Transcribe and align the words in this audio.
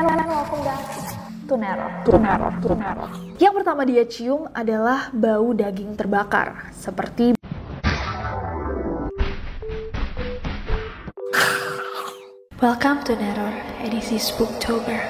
And 0.00 0.08
welcome 0.32 0.64
back 0.64 0.80
to 1.44 1.60
Neror. 1.60 1.92
To 2.08 2.16
Neror, 2.16 2.52
to 2.64 2.72
Neror. 2.72 3.10
Yang 3.36 3.52
pertama 3.60 3.84
dia 3.84 4.08
cium 4.08 4.48
adalah 4.56 5.12
bau 5.12 5.52
daging 5.52 5.92
terbakar, 5.92 6.72
seperti 6.72 7.36
Welcome 12.64 13.04
to 13.04 13.12
Neror 13.12 13.52
edisi 13.84 14.16
Spooktober. 14.16 15.04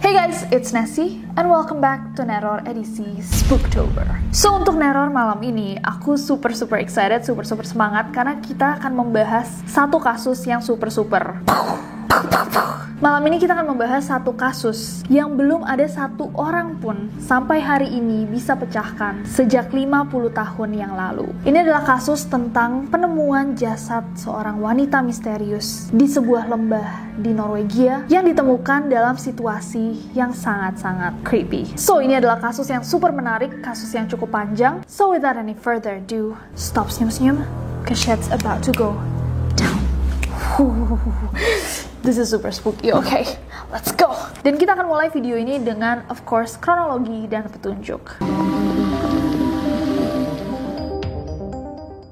Hey 0.00 0.16
guys, 0.16 0.48
it's 0.48 0.72
Nessie 0.72 1.20
and 1.36 1.52
welcome 1.52 1.84
back 1.84 2.16
to 2.16 2.24
Neror 2.24 2.64
edisi 2.64 3.20
Spooktober. 3.20 4.08
So 4.32 4.56
untuk 4.56 4.80
Neror 4.80 5.12
malam 5.12 5.44
ini, 5.44 5.76
aku 5.84 6.16
super 6.16 6.56
super 6.56 6.80
excited, 6.80 7.28
super 7.28 7.44
super 7.44 7.68
semangat 7.68 8.08
karena 8.08 8.40
kita 8.40 8.80
akan 8.80 9.04
membahas 9.04 9.52
satu 9.68 10.00
kasus 10.00 10.40
yang 10.48 10.64
super 10.64 10.88
super 10.88 11.44
Malam 12.96 13.28
ini 13.28 13.36
kita 13.36 13.52
akan 13.52 13.76
membahas 13.76 14.08
satu 14.08 14.32
kasus 14.32 15.04
yang 15.12 15.36
belum 15.36 15.68
ada 15.68 15.84
satu 15.84 16.32
orang 16.32 16.80
pun 16.80 17.12
sampai 17.20 17.60
hari 17.60 17.92
ini 17.92 18.24
bisa 18.24 18.56
pecahkan 18.56 19.20
sejak 19.28 19.68
50 19.68 20.32
tahun 20.32 20.70
yang 20.72 20.96
lalu. 20.96 21.28
Ini 21.44 21.60
adalah 21.60 21.84
kasus 21.84 22.24
tentang 22.24 22.88
penemuan 22.88 23.52
jasad 23.52 24.00
seorang 24.16 24.64
wanita 24.64 25.04
misterius 25.04 25.92
di 25.92 26.08
sebuah 26.08 26.48
lembah 26.48 27.20
di 27.20 27.36
Norwegia 27.36 28.08
yang 28.08 28.24
ditemukan 28.24 28.88
dalam 28.88 29.20
situasi 29.20 30.16
yang 30.16 30.32
sangat-sangat 30.32 31.20
creepy. 31.20 31.76
So, 31.76 32.00
ini 32.00 32.16
adalah 32.16 32.40
kasus 32.40 32.72
yang 32.72 32.80
super 32.80 33.12
menarik, 33.12 33.60
kasus 33.60 33.92
yang 33.92 34.08
cukup 34.08 34.32
panjang. 34.32 34.80
So, 34.88 35.12
without 35.12 35.36
any 35.36 35.52
further 35.52 36.00
ado, 36.00 36.40
stop 36.56 36.88
senyum-senyum, 36.88 37.44
cause 37.84 38.00
shit's 38.00 38.32
about 38.32 38.64
to 38.64 38.72
go 38.72 38.96
down. 39.52 39.84
This 42.06 42.22
is 42.22 42.30
super 42.30 42.54
spooky, 42.54 42.94
oke? 42.94 43.02
Okay, 43.02 43.26
let's 43.74 43.90
go! 43.90 44.14
Dan 44.46 44.62
kita 44.62 44.78
akan 44.78 44.86
mulai 44.86 45.10
video 45.10 45.34
ini 45.34 45.58
dengan, 45.58 46.06
of 46.06 46.22
course, 46.22 46.54
kronologi 46.54 47.26
dan 47.26 47.50
petunjuk. 47.50 48.22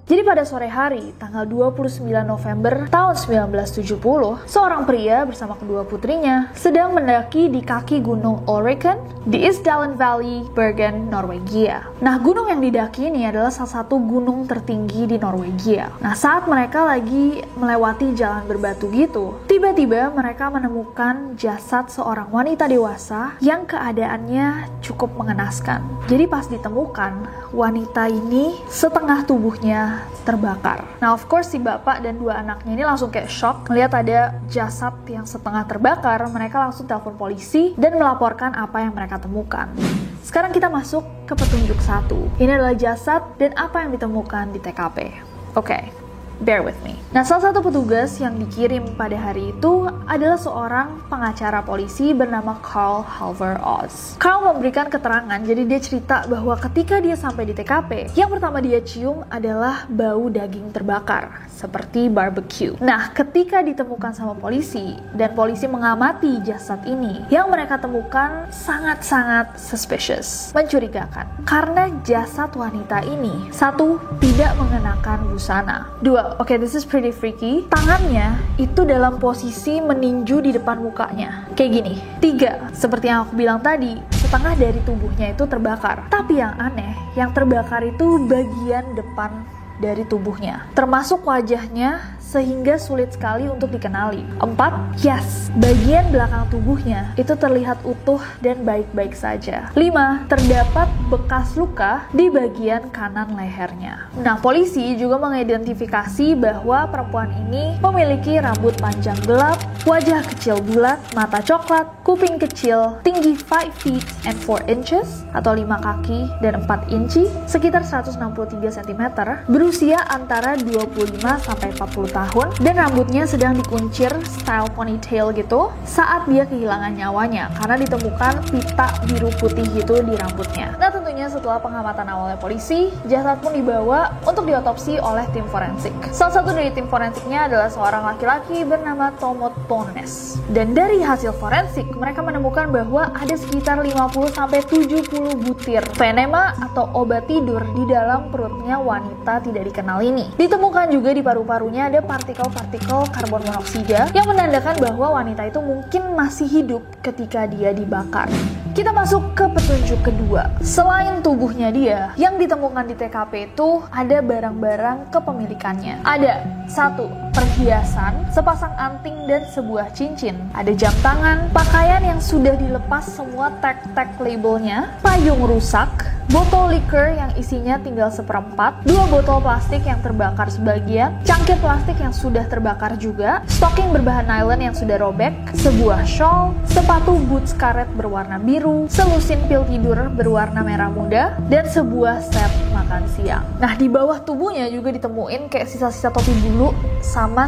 Jadi 0.05 0.21
pada 0.21 0.45
sore 0.47 0.71
hari, 0.71 1.17
tanggal 1.17 1.43
29 1.43 2.07
November 2.29 2.87
tahun 2.93 3.17
1970, 3.19 4.47
seorang 4.47 4.87
pria 4.87 5.25
bersama 5.27 5.57
kedua 5.57 5.83
putrinya 5.83 6.53
sedang 6.53 6.93
mendaki 6.93 7.49
di 7.49 7.59
kaki 7.65 7.99
gunung 7.99 8.45
Oregon 8.45 9.01
di 9.25 9.43
Isdalen 9.43 9.97
Valley, 9.97 10.45
Bergen, 10.53 11.09
Norwegia. 11.09 11.89
Nah, 12.05 12.21
gunung 12.21 12.53
yang 12.53 12.61
didaki 12.61 13.09
ini 13.09 13.25
adalah 13.25 13.49
salah 13.49 13.81
satu 13.81 13.97
gunung 13.97 14.45
tertinggi 14.45 15.09
di 15.09 15.17
Norwegia. 15.17 15.89
Nah, 16.05 16.13
saat 16.13 16.45
mereka 16.47 16.85
lagi 16.85 17.41
melewati 17.57 18.13
jalan 18.13 18.45
berbatu 18.45 18.93
gitu, 18.93 19.41
tiba-tiba 19.65 20.13
mereka 20.13 20.53
menemukan 20.53 21.41
jasad 21.41 21.89
seorang 21.89 22.29
wanita 22.29 22.69
dewasa 22.69 23.33
yang 23.41 23.65
keadaannya 23.65 24.69
cukup 24.85 25.17
mengenaskan. 25.17 25.81
Jadi 26.05 26.29
pas 26.29 26.45
ditemukan, 26.45 27.25
wanita 27.49 28.13
ini 28.13 28.61
setengah 28.69 29.25
tubuhnya 29.25 30.05
terbakar. 30.29 30.85
Nah, 31.01 31.17
of 31.17 31.25
course 31.33 31.57
si 31.57 31.57
bapak 31.57 32.05
dan 32.05 32.21
dua 32.21 32.45
anaknya 32.45 32.77
ini 32.77 32.85
langsung 32.85 33.09
kayak 33.09 33.33
shock 33.33 33.65
melihat 33.73 34.05
ada 34.05 34.37
jasad 34.53 34.93
yang 35.09 35.25
setengah 35.25 35.65
terbakar. 35.65 36.21
Mereka 36.29 36.61
langsung 36.61 36.85
telepon 36.85 37.17
polisi 37.17 37.73
dan 37.81 37.97
melaporkan 37.97 38.53
apa 38.53 38.85
yang 38.85 38.93
mereka 38.93 39.17
temukan. 39.17 39.73
Sekarang 40.21 40.53
kita 40.53 40.69
masuk 40.69 41.09
ke 41.25 41.33
petunjuk 41.33 41.81
satu. 41.81 42.29
Ini 42.37 42.61
adalah 42.61 42.77
jasad 42.77 43.25
dan 43.41 43.57
apa 43.57 43.81
yang 43.81 43.97
ditemukan 43.97 44.53
di 44.53 44.61
TKP. 44.61 45.25
Oke, 45.57 45.73
okay. 45.73 46.04
Bear 46.43 46.67
with 46.67 46.79
me. 46.83 46.99
Nah, 47.15 47.23
salah 47.23 47.55
satu 47.55 47.63
petugas 47.63 48.19
yang 48.19 48.35
dikirim 48.43 48.99
pada 48.99 49.15
hari 49.15 49.55
itu 49.55 49.87
adalah 50.11 50.35
seorang 50.35 50.99
pengacara 51.07 51.63
polisi 51.63 52.11
bernama 52.11 52.59
Carl 52.59 53.07
Halver 53.07 53.55
Oz. 53.63 54.19
Carl 54.19 54.51
memberikan 54.51 54.91
keterangan, 54.91 55.39
jadi 55.39 55.63
dia 55.63 55.79
cerita 55.79 56.27
bahwa 56.27 56.59
ketika 56.59 56.99
dia 56.99 57.15
sampai 57.15 57.47
di 57.47 57.55
TKP, 57.55 58.19
yang 58.19 58.27
pertama 58.27 58.59
dia 58.59 58.83
cium 58.83 59.23
adalah 59.31 59.87
bau 59.87 60.27
daging 60.27 60.75
terbakar, 60.75 61.47
seperti 61.55 62.11
barbecue. 62.11 62.75
Nah, 62.83 63.15
ketika 63.15 63.63
ditemukan 63.63 64.11
sama 64.11 64.35
polisi, 64.35 64.99
dan 65.15 65.39
polisi 65.39 65.71
mengamati 65.71 66.43
jasad 66.43 66.83
ini, 66.83 67.23
yang 67.31 67.47
mereka 67.47 67.79
temukan 67.79 68.51
sangat-sangat 68.51 69.55
suspicious, 69.55 70.51
mencurigakan. 70.51 71.31
Karena 71.47 71.87
jasad 72.03 72.51
wanita 72.59 73.07
ini, 73.07 73.55
satu, 73.55 74.03
tidak 74.19 74.51
mengenakan 74.59 75.31
busana. 75.31 75.87
Dua, 76.03 76.24
oke 76.41 76.49
okay, 76.49 76.57
this 76.57 76.73
is 76.73 76.87
pretty 76.89 77.13
freaky. 77.13 77.67
Tangannya 77.69 78.37
itu 78.57 78.87
dalam 78.89 79.21
posisi 79.21 79.83
meninju 79.83 80.41
di 80.45 80.51
depan 80.57 80.81
mukanya. 80.81 81.49
Kayak 81.53 81.71
gini. 81.81 81.95
Tiga, 82.21 82.53
seperti 82.73 83.13
yang 83.13 83.29
aku 83.29 83.37
bilang 83.37 83.61
tadi, 83.61 84.01
setengah 84.15 84.55
dari 84.57 84.81
tubuhnya 84.83 85.37
itu 85.37 85.45
terbakar. 85.45 86.09
Tapi 86.09 86.41
yang 86.41 86.57
aneh, 86.57 86.97
yang 87.15 87.31
terbakar 87.37 87.85
itu 87.85 88.25
bagian 88.25 88.97
depan 88.97 89.45
dari 89.83 90.07
tubuhnya. 90.07 90.67
Termasuk 90.75 91.27
wajahnya 91.27 92.15
sehingga 92.23 92.79
sulit 92.79 93.15
sekali 93.15 93.47
untuk 93.47 93.71
dikenali. 93.71 94.27
Empat, 94.43 94.99
yes, 95.03 95.51
bagian 95.59 96.11
belakang 96.11 96.51
tubuhnya 96.51 97.15
itu 97.15 97.35
terlihat 97.39 97.83
utuh 97.87 98.23
dan 98.43 98.63
baik-baik 98.67 99.15
saja. 99.15 99.71
Lima, 99.79 100.27
terdapat 100.27 100.91
bekas 101.13 101.55
luka 101.61 102.09
di 102.17 102.33
bagian 102.33 102.89
kanan 102.89 103.37
lehernya. 103.37 104.09
Nah, 104.17 104.41
polisi 104.41 104.97
juga 104.97 105.21
mengidentifikasi 105.21 106.33
bahwa 106.39 106.89
perempuan 106.89 107.31
ini 107.47 107.77
memiliki 107.81 108.41
rambut 108.41 108.73
panjang 108.81 109.19
gelap, 109.29 109.61
wajah 109.85 110.25
kecil 110.25 110.65
bulat, 110.65 110.97
mata 111.13 111.45
coklat, 111.45 111.85
kuping 112.01 112.41
kecil, 112.41 112.97
tinggi 113.05 113.37
5 113.37 113.69
feet 113.85 114.05
and 114.25 114.37
4 114.49 114.65
inches 114.73 115.29
atau 115.37 115.53
5 115.53 115.69
kaki 115.77 116.31
dan 116.41 116.65
4 116.65 116.89
inci, 116.89 117.29
sekitar 117.45 117.85
163 117.85 118.73
cm, 118.73 119.03
berusia 119.51 120.01
antara 120.09 120.57
25 120.57 121.21
sampai 121.21 121.69
40 121.77 122.15
tahun 122.15 122.47
dan 122.65 122.75
rambutnya 122.81 123.29
sedang 123.29 123.59
dikuncir 123.59 124.11
style 124.25 124.71
ponytail 124.73 125.35
gitu 125.37 125.69
saat 125.85 126.25
dia 126.31 126.49
kehilangan 126.49 126.95
nyawanya 126.97 127.51
karena 127.59 127.77
ditemukan 127.83 128.35
pita 128.49 128.89
biru 129.11 129.29
putih 129.37 129.67
gitu 129.75 130.01
di 130.01 130.15
rambutnya. 130.17 130.73
Nah 130.79 130.94
tentunya 130.95 131.27
setelah 131.27 131.59
pengamatan 131.59 132.07
awalnya 132.07 132.39
polisi, 132.39 132.95
jasad 133.11 133.43
pun 133.43 133.51
dibawa 133.51 134.15
untuk 134.23 134.47
diotopsi 134.47 135.03
oleh 135.03 135.27
tim 135.35 135.43
forensik. 135.51 135.91
Salah 136.15 136.39
satu 136.39 136.55
dari 136.55 136.71
tim 136.71 136.87
forensiknya 136.87 137.51
adalah 137.51 137.67
seorang 137.67 138.07
laki-laki 138.15 138.63
bernama 138.63 139.11
Tomo 139.19 139.51
Tones. 139.67 140.39
Dan 140.47 140.71
dari 140.71 141.03
hasil 141.03 141.35
forensik, 141.35 141.91
mereka 141.99 142.23
menemukan 142.23 142.71
bahwa 142.71 143.11
ada 143.11 143.35
sekitar 143.35 143.83
50-70 143.83 145.43
butir 145.43 145.83
venema 145.99 146.55
atau 146.63 146.87
obat 146.95 147.27
tidur 147.27 147.67
di 147.75 147.91
dalam 147.91 148.31
perutnya 148.31 148.79
wanita 148.79 149.43
tidak 149.43 149.75
dikenal 149.75 149.99
ini. 149.99 150.31
Ditemukan 150.39 150.95
juga 150.95 151.11
di 151.11 151.25
paru-parunya 151.27 151.91
ada 151.91 151.99
partikel-partikel 152.05 153.11
karbon 153.11 153.43
monoksida 153.43 154.15
yang 154.15 154.31
menandakan 154.31 154.79
bahwa 154.79 155.19
wanita 155.19 155.51
itu 155.51 155.59
mungkin 155.59 156.15
masih 156.15 156.47
hidup 156.47 156.83
ketika 157.03 157.51
dia 157.51 157.75
dibakar. 157.75 158.31
Kita 158.75 158.91
masuk 158.91 159.39
ke 159.39 159.47
petunjuk 159.55 160.03
kedua. 160.03 160.51
Selain 160.59 161.23
tubuhnya 161.23 161.71
dia, 161.71 162.11
yang 162.19 162.35
ditemukan 162.43 162.91
di 162.91 162.99
TKP 162.99 163.55
itu 163.55 163.87
ada 163.87 164.19
barang-barang 164.19 165.15
kepemilikannya. 165.15 166.03
Ada 166.03 166.43
satu 166.67 167.07
perhiasan, 167.35 168.25
sepasang 168.31 168.73
anting 168.79 169.27
dan 169.27 169.43
sebuah 169.51 169.91
cincin. 169.93 170.39
Ada 170.55 170.73
jam 170.73 170.95
tangan, 171.03 171.51
pakaian 171.51 172.01
yang 172.01 172.23
sudah 172.23 172.55
dilepas 172.55 173.05
semua 173.11 173.51
tag-tag 173.59 174.15
labelnya, 174.23 174.95
payung 175.03 175.43
rusak, 175.43 175.91
botol 176.31 176.73
liquor 176.73 177.13
yang 177.13 177.35
isinya 177.35 177.77
tinggal 177.83 178.09
seperempat, 178.09 178.87
dua 178.87 179.05
botol 179.11 179.43
plastik 179.43 179.83
yang 179.85 179.99
terbakar 180.01 180.49
sebagian, 180.49 181.19
cangkir 181.27 181.59
plastik 181.59 181.99
yang 181.99 182.15
sudah 182.15 182.47
terbakar 182.47 182.95
juga, 182.97 183.43
stocking 183.51 183.91
berbahan 183.91 184.25
nylon 184.31 184.71
yang 184.71 184.75
sudah 184.75 184.97
robek, 184.97 185.35
sebuah 185.59 186.07
shawl, 186.07 186.55
sepatu 186.71 187.19
boots 187.27 187.53
karet 187.59 187.91
berwarna 187.99 188.39
biru, 188.39 188.87
selusin 188.87 189.43
pil 189.51 189.67
tidur 189.67 190.09
berwarna 190.15 190.63
merah 190.63 190.89
muda, 190.89 191.35
dan 191.51 191.67
sebuah 191.67 192.23
set 192.23 192.51
makan 192.73 193.05
siang. 193.19 193.45
Nah, 193.59 193.75
di 193.75 193.91
bawah 193.91 194.23
tubuhnya 194.23 194.71
juga 194.71 194.95
ditemuin 194.95 195.51
kayak 195.51 195.67
sisa-sisa 195.71 196.11
topi 196.11 196.33
bulu 196.41 196.75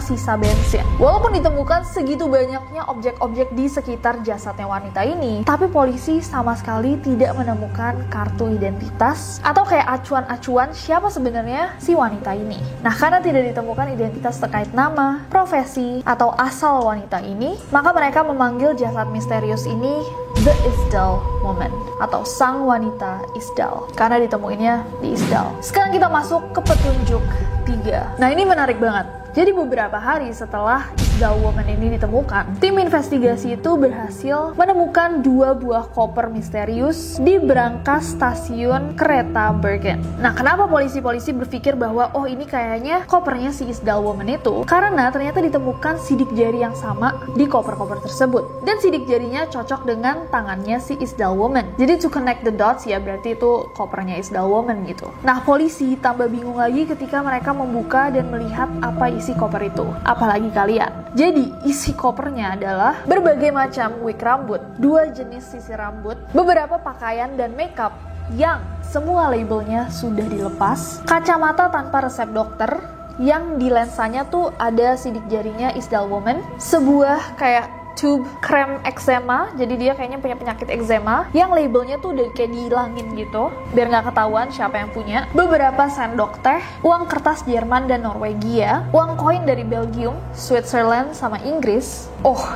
sisa 0.00 0.34
bensin. 0.40 0.84
Walaupun 0.96 1.37
ditemukan 1.37 1.84
segitu 1.84 2.25
banyaknya 2.26 2.88
objek-objek 2.88 3.52
di 3.52 3.69
sekitar 3.69 4.25
jasadnya 4.25 4.64
wanita 4.64 5.05
ini, 5.05 5.44
tapi 5.44 5.69
polisi 5.69 6.25
sama 6.25 6.56
sekali 6.56 6.96
tidak 7.05 7.37
menemukan 7.37 7.96
kartu 8.08 8.49
identitas 8.52 9.38
atau 9.44 9.62
kayak 9.69 10.00
acuan-acuan 10.00 10.73
siapa 10.73 11.12
sebenarnya 11.12 11.76
si 11.76 11.93
wanita 11.93 12.32
ini. 12.32 12.56
Nah, 12.81 12.94
karena 12.96 13.20
tidak 13.20 13.52
ditemukan 13.52 13.93
identitas 13.93 14.40
terkait 14.40 14.73
nama, 14.73 15.25
profesi, 15.28 16.00
atau 16.06 16.32
asal 16.38 16.87
wanita 16.87 17.20
ini, 17.20 17.58
maka 17.75 17.93
mereka 17.93 18.23
memanggil 18.25 18.73
jasad 18.78 19.08
misterius 19.12 19.67
ini 19.67 20.00
The 20.46 20.55
Isdal 20.69 21.19
Woman 21.43 21.73
atau 21.99 22.23
Sang 22.23 22.69
Wanita 22.69 23.25
Isdal 23.34 23.90
karena 23.99 24.23
ditemuinnya 24.23 25.02
di 25.02 25.17
Isdal. 25.17 25.50
Sekarang 25.58 25.90
kita 25.90 26.06
masuk 26.06 26.55
ke 26.55 26.61
petunjuk 26.62 27.25
tiga. 27.67 28.14
Nah 28.20 28.31
ini 28.31 28.46
menarik 28.46 28.78
banget. 28.78 29.25
Jadi 29.37 29.53
beberapa 29.53 30.00
hari 30.00 30.33
setelah 30.33 30.88
Isdal 31.16 31.40
Woman 31.40 31.64
ini 31.64 31.96
ditemukan, 31.96 32.60
tim 32.60 32.76
investigasi 32.76 33.56
itu 33.56 33.72
berhasil 33.80 34.52
menemukan 34.52 35.24
dua 35.24 35.56
buah 35.56 35.88
koper 35.88 36.28
misterius 36.28 37.16
di 37.16 37.40
berangkas 37.40 38.12
stasiun 38.12 38.92
kereta 39.00 39.48
Bergen. 39.56 40.04
Nah, 40.20 40.36
kenapa 40.36 40.68
polisi-polisi 40.68 41.32
berpikir 41.32 41.72
bahwa 41.72 42.12
oh 42.12 42.28
ini 42.28 42.44
kayaknya 42.44 43.08
kopernya 43.08 43.48
si 43.48 43.64
Isdal 43.64 44.04
Woman 44.04 44.28
itu? 44.28 44.68
Karena 44.68 45.08
ternyata 45.08 45.40
ditemukan 45.40 45.96
sidik 46.04 46.28
jari 46.36 46.60
yang 46.60 46.76
sama 46.76 47.16
di 47.32 47.48
koper-koper 47.48 48.04
tersebut. 48.04 48.68
Dan 48.68 48.76
sidik 48.76 49.08
jarinya 49.08 49.48
cocok 49.48 49.88
dengan 49.88 50.28
tangannya 50.28 50.76
si 50.84 51.00
Isdal 51.00 51.32
Woman. 51.32 51.80
Jadi 51.80 51.96
to 51.96 52.12
connect 52.12 52.44
the 52.44 52.52
dots 52.52 52.84
ya 52.84 53.00
berarti 53.00 53.32
itu 53.32 53.72
kopernya 53.72 54.20
Isdal 54.20 54.52
Woman 54.52 54.84
gitu. 54.84 55.08
Nah, 55.24 55.40
polisi 55.40 55.96
tambah 55.96 56.28
bingung 56.28 56.60
lagi 56.60 56.84
ketika 56.84 57.24
mereka 57.24 57.56
membuka 57.56 58.12
dan 58.12 58.28
melihat 58.28 58.68
apa 58.84 59.08
isi 59.08 59.32
koper 59.32 59.64
itu. 59.64 59.88
Apalagi 60.04 60.52
kalian. 60.52 61.06
Jadi, 61.14 61.55
isi 61.62 61.94
kopernya 61.94 62.58
adalah 62.58 63.05
berbagai 63.06 63.55
macam 63.55 64.03
wig 64.03 64.19
rambut, 64.19 64.58
dua 64.81 65.12
jenis 65.12 65.47
sisir 65.47 65.79
rambut, 65.79 66.19
beberapa 66.35 66.81
pakaian 66.81 67.37
dan 67.38 67.55
makeup 67.55 67.94
yang 68.35 68.58
semua 68.82 69.31
labelnya 69.31 69.87
sudah 69.93 70.26
dilepas, 70.26 71.06
kacamata 71.06 71.70
tanpa 71.70 72.11
resep 72.11 72.26
dokter, 72.35 72.70
yang 73.17 73.56
di 73.56 73.73
lensanya 73.73 74.29
tuh 74.29 74.53
ada 74.61 74.99
sidik 74.99 75.25
jarinya 75.32 75.73
Isdal 75.73 76.11
Woman, 76.11 76.43
sebuah 76.61 77.38
kayak 77.41 77.86
tube 77.96 78.28
krem 78.44 78.78
eczema. 78.84 79.50
Jadi 79.56 79.75
dia 79.81 79.93
kayaknya 79.96 80.20
punya 80.20 80.37
penyakit 80.37 80.69
eczema. 80.69 81.26
Yang 81.32 81.50
labelnya 81.56 81.96
tuh 81.98 82.12
udah 82.12 82.28
kayak 82.37 82.52
dihilangin 82.52 83.06
gitu 83.16 83.50
biar 83.72 83.88
nggak 83.90 84.12
ketahuan 84.12 84.48
siapa 84.52 84.76
yang 84.78 84.90
punya. 84.93 85.19
Beberapa 85.32 85.88
sendok 85.88 86.38
teh 86.44 86.60
uang 86.84 87.08
kertas 87.08 87.43
Jerman 87.48 87.88
dan 87.88 88.04
Norwegia 88.04 88.87
uang 88.93 89.16
koin 89.19 89.43
dari 89.48 89.64
Belgium 89.64 90.14
Switzerland 90.37 91.16
sama 91.16 91.40
Inggris. 91.43 92.06
Oh 92.20 92.54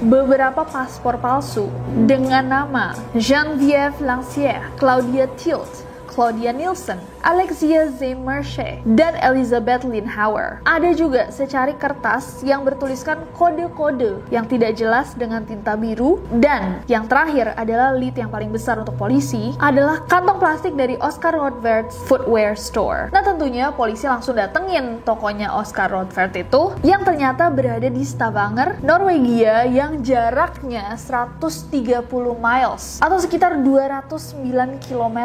beberapa 0.00 0.64
paspor 0.64 1.20
palsu 1.20 1.68
dengan 2.08 2.40
nama 2.40 2.96
Geneviève 3.12 4.00
Lancière, 4.00 4.72
Claudia 4.80 5.28
Tilt, 5.36 5.68
Claudia 6.08 6.56
Nielsen, 6.56 6.96
Alexia 7.20 7.92
Zemershe, 7.92 8.80
dan 8.96 9.12
Elizabeth 9.20 9.84
Linhauer. 9.84 10.64
Ada 10.64 10.96
juga 10.96 11.28
secari 11.28 11.76
kertas 11.76 12.40
yang 12.40 12.64
bertuliskan 12.64 13.20
kode-kode 13.36 14.24
yang 14.32 14.48
tidak 14.48 14.76
jelas 14.76 15.12
dengan 15.12 15.44
tinta 15.44 15.76
biru 15.76 16.16
dan 16.40 16.80
yang 16.88 17.04
terakhir 17.04 17.52
adalah 17.60 17.92
lead 17.92 18.16
yang 18.16 18.32
paling 18.32 18.48
besar 18.48 18.80
untuk 18.80 18.96
polisi 18.96 19.52
adalah 19.60 20.00
kantong 20.08 20.40
plastik 20.40 20.72
dari 20.72 20.96
Oscar 21.00 21.36
Rothwart 21.36 21.92
Footwear 22.08 22.56
Store. 22.56 23.12
Nah 23.12 23.20
tentunya 23.20 23.68
polisi 23.74 24.08
langsung 24.08 24.36
datengin 24.36 25.04
tokonya 25.04 25.52
Oscar 25.52 25.92
Rothwart 25.92 26.32
itu 26.36 26.72
yang 26.80 27.04
ternyata 27.04 27.52
berada 27.52 27.88
di 27.92 28.00
Stavanger, 28.00 28.80
Norwegia 28.80 29.68
yang 29.68 30.00
jaraknya 30.00 30.96
130 30.96 32.00
miles 32.40 32.96
atau 33.04 33.18
sekitar 33.20 33.60
209 33.60 34.80
km 34.80 35.18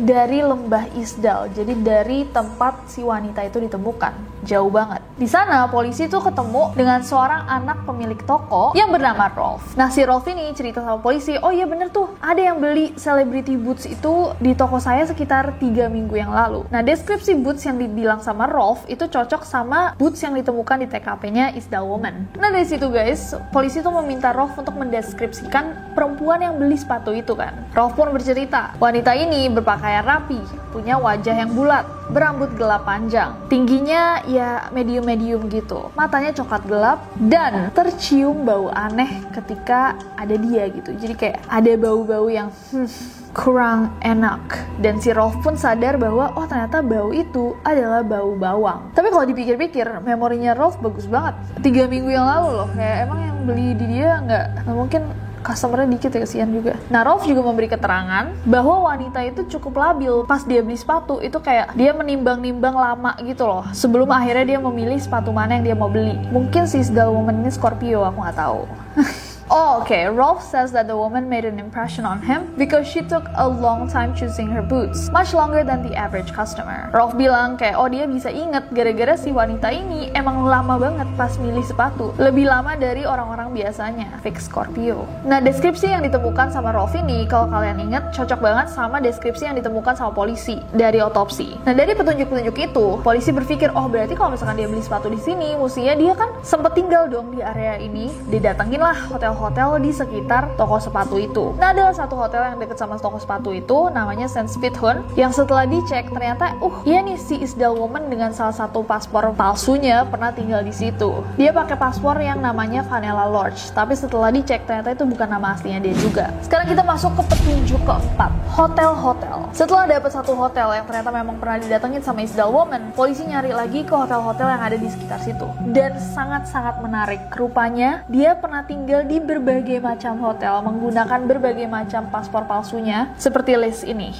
dari 0.00 0.40
lembah 0.40 0.88
Isdal. 0.96 1.41
Jadi 1.50 1.78
dari 1.82 2.28
tempat 2.28 2.86
si 2.90 3.02
wanita 3.02 3.42
itu 3.46 3.58
ditemukan. 3.62 4.31
Jauh 4.42 4.70
banget. 4.74 4.98
Di 5.14 5.30
sana 5.30 5.70
polisi 5.70 6.10
tuh 6.10 6.18
ketemu 6.18 6.74
dengan 6.74 6.98
seorang 7.06 7.46
anak 7.46 7.86
pemilik 7.86 8.18
toko 8.26 8.74
yang 8.74 8.90
bernama 8.90 9.30
Rolf. 9.30 9.78
Nah 9.78 9.86
si 9.86 10.02
Rolf 10.02 10.26
ini 10.26 10.50
cerita 10.50 10.82
sama 10.82 10.98
polisi, 10.98 11.38
oh 11.38 11.54
iya 11.54 11.62
bener 11.62 11.94
tuh 11.94 12.10
ada 12.18 12.42
yang 12.42 12.58
beli 12.58 12.90
celebrity 12.98 13.54
boots 13.54 13.86
itu 13.86 14.34
di 14.42 14.58
toko 14.58 14.82
saya 14.82 15.06
sekitar 15.06 15.62
tiga 15.62 15.86
minggu 15.86 16.18
yang 16.18 16.34
lalu. 16.34 16.66
Nah 16.74 16.82
deskripsi 16.82 17.38
boots 17.38 17.62
yang 17.62 17.78
dibilang 17.78 18.18
sama 18.18 18.50
Rolf 18.50 18.82
itu 18.90 19.06
cocok 19.06 19.46
sama 19.46 19.94
boots 19.94 20.18
yang 20.26 20.34
ditemukan 20.34 20.82
di 20.82 20.86
TKP-nya 20.90 21.54
Isdal 21.54 21.86
Woman. 21.86 22.34
Nah 22.34 22.50
dari 22.50 22.66
situ 22.66 22.90
guys, 22.90 23.38
polisi 23.54 23.78
tuh 23.78 23.94
meminta 24.02 24.34
Rolf 24.34 24.58
untuk 24.58 24.74
mendeskripsikan 24.74 25.94
perempuan 25.94 26.42
yang 26.42 26.58
beli 26.58 26.74
sepatu 26.74 27.14
itu 27.14 27.38
kan. 27.38 27.70
Rolf 27.78 27.94
pun 27.94 28.10
bercerita, 28.10 28.74
wanita 28.82 29.14
ini 29.14 29.46
berpakaian 29.54 30.02
rapi, 30.02 30.42
punya 30.74 30.98
wajah 30.98 31.36
yang 31.46 31.54
bulat, 31.54 31.86
berambut 32.10 32.50
gelap 32.58 32.88
panjang, 32.88 33.36
tingginya 33.46 34.24
ya 34.32 34.72
medium-medium 34.72 35.52
gitu, 35.52 35.92
matanya 35.92 36.32
coklat 36.32 36.62
gelap 36.64 36.98
dan 37.20 37.68
tercium 37.76 38.48
bau 38.48 38.72
aneh 38.72 39.20
ketika 39.36 39.94
ada 40.16 40.34
dia 40.34 40.72
gitu. 40.72 40.96
Jadi 40.96 41.14
kayak 41.14 41.38
ada 41.46 41.72
bau-bau 41.76 42.26
yang 42.32 42.48
hmm, 42.72 42.88
kurang 43.36 43.92
enak. 44.04 44.40
Dan 44.80 45.00
si 45.00 45.12
Rolf 45.12 45.40
pun 45.40 45.56
sadar 45.56 45.96
bahwa 45.96 46.32
oh 46.36 46.44
ternyata 46.48 46.84
bau 46.84 47.10
itu 47.12 47.56
adalah 47.64 48.04
bau 48.04 48.36
bawang. 48.36 48.92
Tapi 48.92 49.08
kalau 49.08 49.24
dipikir-pikir 49.28 49.88
memorinya 50.04 50.52
Rolf 50.56 50.80
bagus 50.80 51.08
banget. 51.08 51.36
Tiga 51.64 51.88
minggu 51.88 52.12
yang 52.12 52.28
lalu 52.28 52.48
loh. 52.56 52.68
Kayak 52.76 52.96
emang 53.08 53.20
yang 53.20 53.38
beli 53.44 53.68
di 53.76 53.86
dia 53.98 54.20
nggak 54.22 54.44
mungkin 54.72 55.02
customernya 55.42 55.90
dikit 55.90 56.10
ya 56.14 56.20
kesian 56.22 56.48
juga. 56.54 56.78
Nah 56.88 57.02
Rolf 57.02 57.26
juga 57.26 57.42
memberi 57.42 57.68
keterangan 57.68 58.30
bahwa 58.46 58.88
wanita 58.88 59.20
itu 59.26 59.44
cukup 59.58 59.82
labil 59.82 60.22
pas 60.24 60.46
dia 60.46 60.62
beli 60.62 60.78
sepatu 60.78 61.18
itu 61.18 61.36
kayak 61.42 61.74
dia 61.74 61.90
menimbang-nimbang 61.92 62.74
lama 62.74 63.12
gitu 63.26 63.44
loh 63.44 63.66
sebelum 63.74 64.08
akhirnya 64.08 64.56
dia 64.56 64.58
memilih 64.62 64.96
sepatu 65.02 65.34
mana 65.34 65.58
yang 65.58 65.64
dia 65.66 65.76
mau 65.76 65.90
beli. 65.90 66.14
Mungkin 66.30 66.70
si 66.70 66.80
Sdal 66.80 67.10
Woman 67.10 67.42
ini 67.42 67.50
Scorpio 67.50 68.06
aku 68.06 68.18
nggak 68.22 68.38
tahu. 68.38 68.62
Oh, 69.52 69.84
okay. 69.84 70.08
Rolf 70.08 70.40
says 70.40 70.72
that 70.72 70.88
the 70.88 70.96
woman 70.96 71.28
made 71.28 71.44
an 71.44 71.60
impression 71.60 72.08
on 72.08 72.24
him 72.24 72.48
because 72.56 72.88
she 72.88 73.04
took 73.04 73.28
a 73.36 73.44
long 73.44 73.84
time 73.84 74.16
choosing 74.16 74.48
her 74.48 74.64
boots, 74.64 75.12
much 75.12 75.36
longer 75.36 75.60
than 75.60 75.84
the 75.84 75.92
average 75.92 76.32
customer. 76.32 76.88
Rolf 76.88 77.12
bilang 77.20 77.60
kayak, 77.60 77.76
oh 77.76 77.84
dia 77.84 78.08
bisa 78.08 78.32
inget 78.32 78.72
gara-gara 78.72 79.12
si 79.12 79.28
wanita 79.28 79.68
ini 79.68 80.08
emang 80.16 80.48
lama 80.48 80.80
banget 80.80 81.04
pas 81.20 81.36
milih 81.36 81.60
sepatu. 81.68 82.16
Lebih 82.16 82.48
lama 82.48 82.80
dari 82.80 83.04
orang-orang 83.04 83.52
biasanya. 83.52 84.24
Fix 84.24 84.48
Scorpio. 84.48 85.04
Nah, 85.28 85.44
deskripsi 85.44 85.92
yang 85.92 86.00
ditemukan 86.00 86.48
sama 86.48 86.72
Rolf 86.72 86.96
ini, 86.96 87.28
kalau 87.28 87.52
kalian 87.52 87.76
inget, 87.92 88.08
cocok 88.16 88.40
banget 88.40 88.72
sama 88.72 89.04
deskripsi 89.04 89.52
yang 89.52 89.56
ditemukan 89.60 89.92
sama 90.00 90.16
polisi 90.16 90.64
dari 90.72 91.04
otopsi. 91.04 91.60
Nah, 91.68 91.76
dari 91.76 91.92
petunjuk-petunjuk 91.92 92.56
itu, 92.56 93.04
polisi 93.04 93.28
berpikir, 93.28 93.68
oh 93.76 93.84
berarti 93.84 94.16
kalau 94.16 94.32
misalkan 94.32 94.56
dia 94.56 94.64
beli 94.64 94.80
sepatu 94.80 95.12
di 95.12 95.20
sini, 95.20 95.52
mestinya 95.60 95.92
dia 95.92 96.16
kan 96.16 96.32
sempet 96.40 96.72
tinggal 96.72 97.04
dong 97.12 97.36
di 97.36 97.44
area 97.44 97.76
ini. 97.76 98.08
Didatengin 98.32 98.80
lah 98.80 98.96
hotel 99.12 99.41
hotel 99.42 99.82
di 99.82 99.90
sekitar 99.90 100.54
toko 100.54 100.78
sepatu 100.78 101.18
itu. 101.18 101.58
Nah, 101.58 101.74
ada 101.74 101.90
satu 101.90 102.14
hotel 102.14 102.54
yang 102.54 102.62
deket 102.62 102.78
sama 102.78 102.94
toko 103.02 103.18
sepatu 103.18 103.50
itu, 103.50 103.90
namanya 103.90 104.30
St. 104.30 104.46
Spithun, 104.46 105.02
yang 105.18 105.34
setelah 105.34 105.66
dicek 105.66 106.06
ternyata, 106.14 106.54
uh, 106.62 106.76
iya 106.86 107.02
nih 107.02 107.18
si 107.18 107.42
Isdal 107.42 107.74
Woman 107.74 108.06
dengan 108.06 108.30
salah 108.30 108.54
satu 108.54 108.86
paspor 108.86 109.34
palsunya 109.34 110.06
pernah 110.06 110.30
tinggal 110.30 110.62
di 110.62 110.70
situ. 110.70 111.24
Dia 111.34 111.50
pakai 111.50 111.74
paspor 111.74 112.20
yang 112.22 112.38
namanya 112.38 112.84
Vanilla 112.86 113.26
Lodge, 113.26 113.72
tapi 113.72 113.96
setelah 113.96 114.28
dicek 114.30 114.68
ternyata 114.68 114.94
itu 114.94 115.02
bukan 115.08 115.26
nama 115.26 115.56
aslinya 115.56 115.80
dia 115.80 115.94
juga. 115.98 116.30
Sekarang 116.44 116.68
kita 116.68 116.84
masuk 116.84 117.16
ke 117.16 117.22
petunjuk 117.32 117.80
keempat, 117.82 118.30
hotel-hotel. 118.52 119.48
Setelah 119.56 119.88
dapat 119.88 120.10
satu 120.12 120.32
hotel 120.36 120.68
yang 120.76 120.84
ternyata 120.84 121.10
memang 121.10 121.36
pernah 121.40 121.56
didatengin 121.62 122.04
sama 122.04 122.20
Isdal 122.22 122.52
Woman, 122.52 122.92
polisi 122.92 123.24
nyari 123.24 123.56
lagi 123.56 123.80
ke 123.82 123.94
hotel-hotel 123.96 124.46
yang 124.52 124.62
ada 124.62 124.76
di 124.76 124.88
sekitar 124.92 125.18
situ. 125.24 125.48
Dan 125.72 125.96
sangat-sangat 125.96 126.84
menarik, 126.84 127.32
rupanya 127.32 128.04
dia 128.10 128.36
pernah 128.36 128.66
tinggal 128.66 129.06
di 129.06 129.21
berbagai 129.24 129.78
macam 129.78 130.18
hotel 130.20 130.60
menggunakan 130.62 131.20
berbagai 131.26 131.66
macam 131.70 132.10
paspor 132.10 132.44
palsunya 132.44 133.14
seperti 133.16 133.54
list 133.56 133.82
ini. 133.86 134.12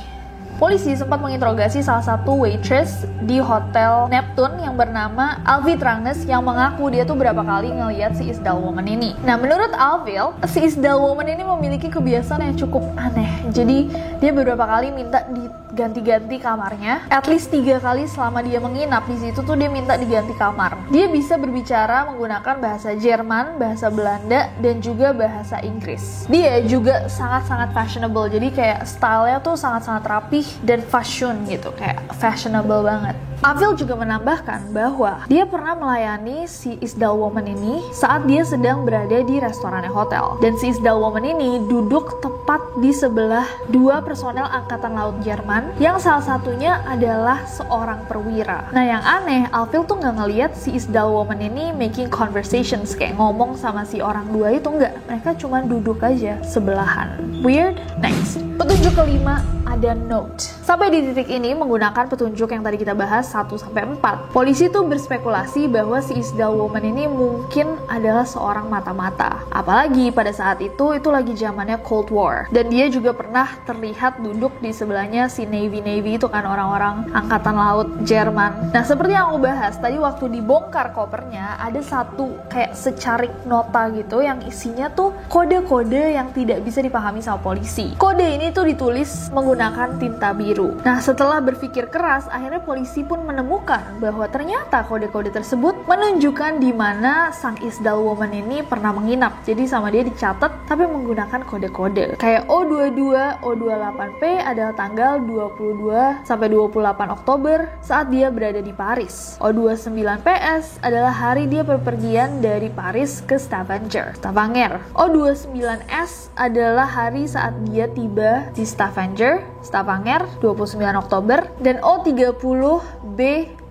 polisi 0.63 0.95
sempat 0.95 1.19
menginterogasi 1.19 1.83
salah 1.83 2.07
satu 2.07 2.47
waitress 2.47 3.03
di 3.27 3.43
hotel 3.43 4.07
Neptune 4.07 4.63
yang 4.63 4.79
bernama 4.79 5.43
Alvi 5.43 5.75
Trangnes 5.75 6.23
yang 6.23 6.47
mengaku 6.47 6.87
dia 6.87 7.03
tuh 7.03 7.19
berapa 7.19 7.43
kali 7.43 7.75
ngeliat 7.75 8.15
si 8.15 8.31
Isdal 8.31 8.63
Woman 8.63 8.87
ini. 8.87 9.19
Nah, 9.27 9.35
menurut 9.35 9.75
Alvil, 9.75 10.31
si 10.47 10.63
Isdal 10.63 11.03
Woman 11.03 11.27
ini 11.27 11.43
memiliki 11.43 11.91
kebiasaan 11.91 12.47
yang 12.47 12.55
cukup 12.55 12.87
aneh. 12.95 13.43
Jadi, 13.51 13.91
dia 14.23 14.31
beberapa 14.31 14.63
kali 14.63 14.95
minta 14.95 15.27
diganti-ganti 15.73 16.37
kamarnya. 16.37 17.09
At 17.09 17.25
least 17.27 17.49
tiga 17.49 17.81
kali 17.81 18.05
selama 18.05 18.45
dia 18.45 18.61
menginap 18.61 19.09
di 19.09 19.17
situ 19.17 19.41
tuh 19.41 19.57
dia 19.57 19.73
minta 19.73 19.97
diganti 19.97 20.37
kamar. 20.37 20.77
Dia 20.93 21.09
bisa 21.09 21.41
berbicara 21.41 22.13
menggunakan 22.13 22.61
bahasa 22.61 22.93
Jerman, 22.93 23.57
bahasa 23.57 23.89
Belanda, 23.89 24.53
dan 24.61 24.85
juga 24.85 25.17
bahasa 25.17 25.59
Inggris. 25.65 26.29
Dia 26.29 26.61
juga 26.69 27.09
sangat-sangat 27.09 27.73
fashionable. 27.73 28.29
Jadi 28.29 28.53
kayak 28.53 28.85
stylenya 28.85 29.41
tuh 29.41 29.57
sangat-sangat 29.57 30.05
rapih 30.05 30.47
dan 30.61 30.85
fashion 30.85 31.49
gitu, 31.49 31.73
kayak 31.73 32.05
fashionable 32.21 32.85
banget. 32.85 33.17
Avil 33.43 33.75
juga 33.75 33.99
menambahkan 33.99 34.71
bahwa 34.71 35.27
dia 35.27 35.43
pernah 35.43 35.75
melayani 35.75 36.47
si 36.47 36.79
Isdal 36.79 37.19
Woman 37.19 37.51
ini 37.51 37.83
saat 37.91 38.23
dia 38.31 38.47
sedang 38.47 38.87
berada 38.87 39.19
di 39.19 39.43
restorannya 39.43 39.91
hotel. 39.91 40.39
Dan 40.39 40.55
si 40.63 40.71
Isdal 40.71 41.03
Woman 41.03 41.27
ini 41.27 41.59
duduk 41.67 42.23
tepat 42.23 42.63
di 42.79 42.95
sebelah 42.95 43.43
dua 43.67 43.99
personel 43.99 44.47
Angkatan 44.47 44.95
Laut 44.95 45.19
Jerman 45.27 45.75
yang 45.83 45.99
salah 45.99 46.23
satunya 46.23 46.87
adalah 46.87 47.43
seorang 47.51 48.07
perwira. 48.07 48.71
Nah 48.71 48.87
yang 48.87 49.03
aneh, 49.03 49.51
Avil 49.51 49.91
tuh 49.91 49.99
nggak 49.99 50.23
ngeliat 50.23 50.53
si 50.55 50.79
Isdal 50.79 51.11
Woman 51.11 51.43
ini 51.43 51.75
making 51.75 52.15
conversations 52.15 52.95
kayak 52.95 53.19
ngomong 53.19 53.59
sama 53.59 53.83
si 53.83 53.99
orang 53.99 54.31
dua 54.31 54.55
itu 54.55 54.71
nggak. 54.71 55.11
Mereka 55.11 55.35
cuma 55.43 55.67
duduk 55.67 55.99
aja 55.99 56.39
sebelahan. 56.47 57.19
Weird? 57.43 57.75
Next. 57.99 58.52
Petunjuk 58.83 58.99
kelima 58.99 59.39
ada 59.63 59.95
note. 59.95 60.43
Sampai 60.67 60.91
di 60.91 61.01
titik 61.07 61.31
ini 61.31 61.55
menggunakan 61.55 62.11
petunjuk 62.11 62.51
yang 62.51 62.67
tadi 62.67 62.83
kita 62.83 62.99
bahas 62.99 63.31
1 63.31 63.47
sampai 63.55 63.87
4. 63.87 64.35
Polisi 64.35 64.67
tuh 64.67 64.85
berspekulasi 64.91 65.71
bahwa 65.71 66.03
si 66.03 66.19
Isdal 66.19 66.59
Woman 66.59 66.91
ini 66.91 67.07
mungkin 67.07 67.79
adalah 67.87 68.27
seorang 68.27 68.67
mata-mata. 68.67 69.43
Apalagi 69.55 70.11
pada 70.11 70.35
saat 70.35 70.59
itu 70.59 70.99
itu 70.99 71.09
lagi 71.15 71.33
zamannya 71.39 71.79
Cold 71.87 72.11
War 72.11 72.51
dan 72.51 72.75
dia 72.75 72.91
juga 72.91 73.15
pernah 73.15 73.47
terlihat 73.63 74.19
duduk 74.19 74.51
di 74.59 74.75
sebelahnya 74.75 75.31
si 75.31 75.47
Navy 75.47 75.79
Navy 75.79 76.19
itu 76.19 76.27
kan 76.27 76.43
orang-orang 76.43 77.07
angkatan 77.15 77.55
laut 77.55 77.89
Jerman. 78.03 78.75
Nah, 78.75 78.83
seperti 78.83 79.15
yang 79.15 79.31
aku 79.31 79.47
bahas 79.47 79.79
tadi 79.79 79.95
waktu 79.95 80.27
dibongkar 80.27 80.91
kopernya 80.91 81.55
ada 81.63 81.79
satu 81.79 82.35
kayak 82.51 82.75
secarik 82.75 83.31
nota 83.47 83.89
gitu 83.95 84.27
yang 84.27 84.43
isinya 84.43 84.91
tuh 84.91 85.15
kode-kode 85.31 86.19
yang 86.19 86.35
tidak 86.35 86.67
bisa 86.67 86.83
dipahami 86.83 87.23
sama 87.23 87.39
polisi. 87.39 87.95
Kode 87.95 88.27
ini 88.27 88.51
tuh 88.51 88.72
ditulis 88.73 89.29
menggunakan 89.37 90.01
tinta 90.01 90.33
biru. 90.33 90.81
Nah, 90.81 90.99
setelah 91.05 91.45
berpikir 91.45 91.93
keras, 91.93 92.25
akhirnya 92.33 92.65
polisi 92.65 93.05
pun 93.05 93.21
menemukan 93.23 94.01
bahwa 94.01 94.25
ternyata 94.33 94.83
kode-kode 94.89 95.29
tersebut 95.29 95.77
menunjukkan 95.85 96.57
di 96.57 96.73
mana 96.73 97.29
sang 97.37 97.61
Isdal 97.61 98.01
Woman 98.01 98.33
ini 98.33 98.65
pernah 98.65 98.97
menginap. 98.97 99.45
Jadi 99.45 99.69
sama 99.69 99.93
dia 99.93 100.01
dicatat 100.01 100.65
tapi 100.65 100.89
menggunakan 100.89 101.45
kode-kode. 101.45 102.17
Kayak 102.17 102.49
O22, 102.49 103.01
O28P 103.45 104.23
adalah 104.41 104.73
tanggal 104.73 105.21
22 105.21 106.25
sampai 106.25 106.49
28 106.49 107.13
Oktober 107.13 107.69
saat 107.85 108.09
dia 108.09 108.33
berada 108.33 108.65
di 108.65 108.73
Paris. 108.73 109.37
O29PS 109.45 110.81
adalah 110.81 111.13
hari 111.13 111.45
dia 111.45 111.61
berpergian 111.61 112.41
dari 112.41 112.73
Paris 112.73 113.21
ke 113.21 113.37
Stavanger, 113.37 114.17
Stavanger. 114.17 114.81
O29S 114.97 116.33
adalah 116.41 116.89
hari 116.89 117.29
saat 117.29 117.53
dia 117.69 117.85
tiba 117.93 118.49
di 118.57 118.62
Stavanger 118.65 119.43
Stavanger 119.63 120.27
29 120.43 120.79
Oktober 120.99 121.47
dan 121.63 121.79
O30B 121.81 123.21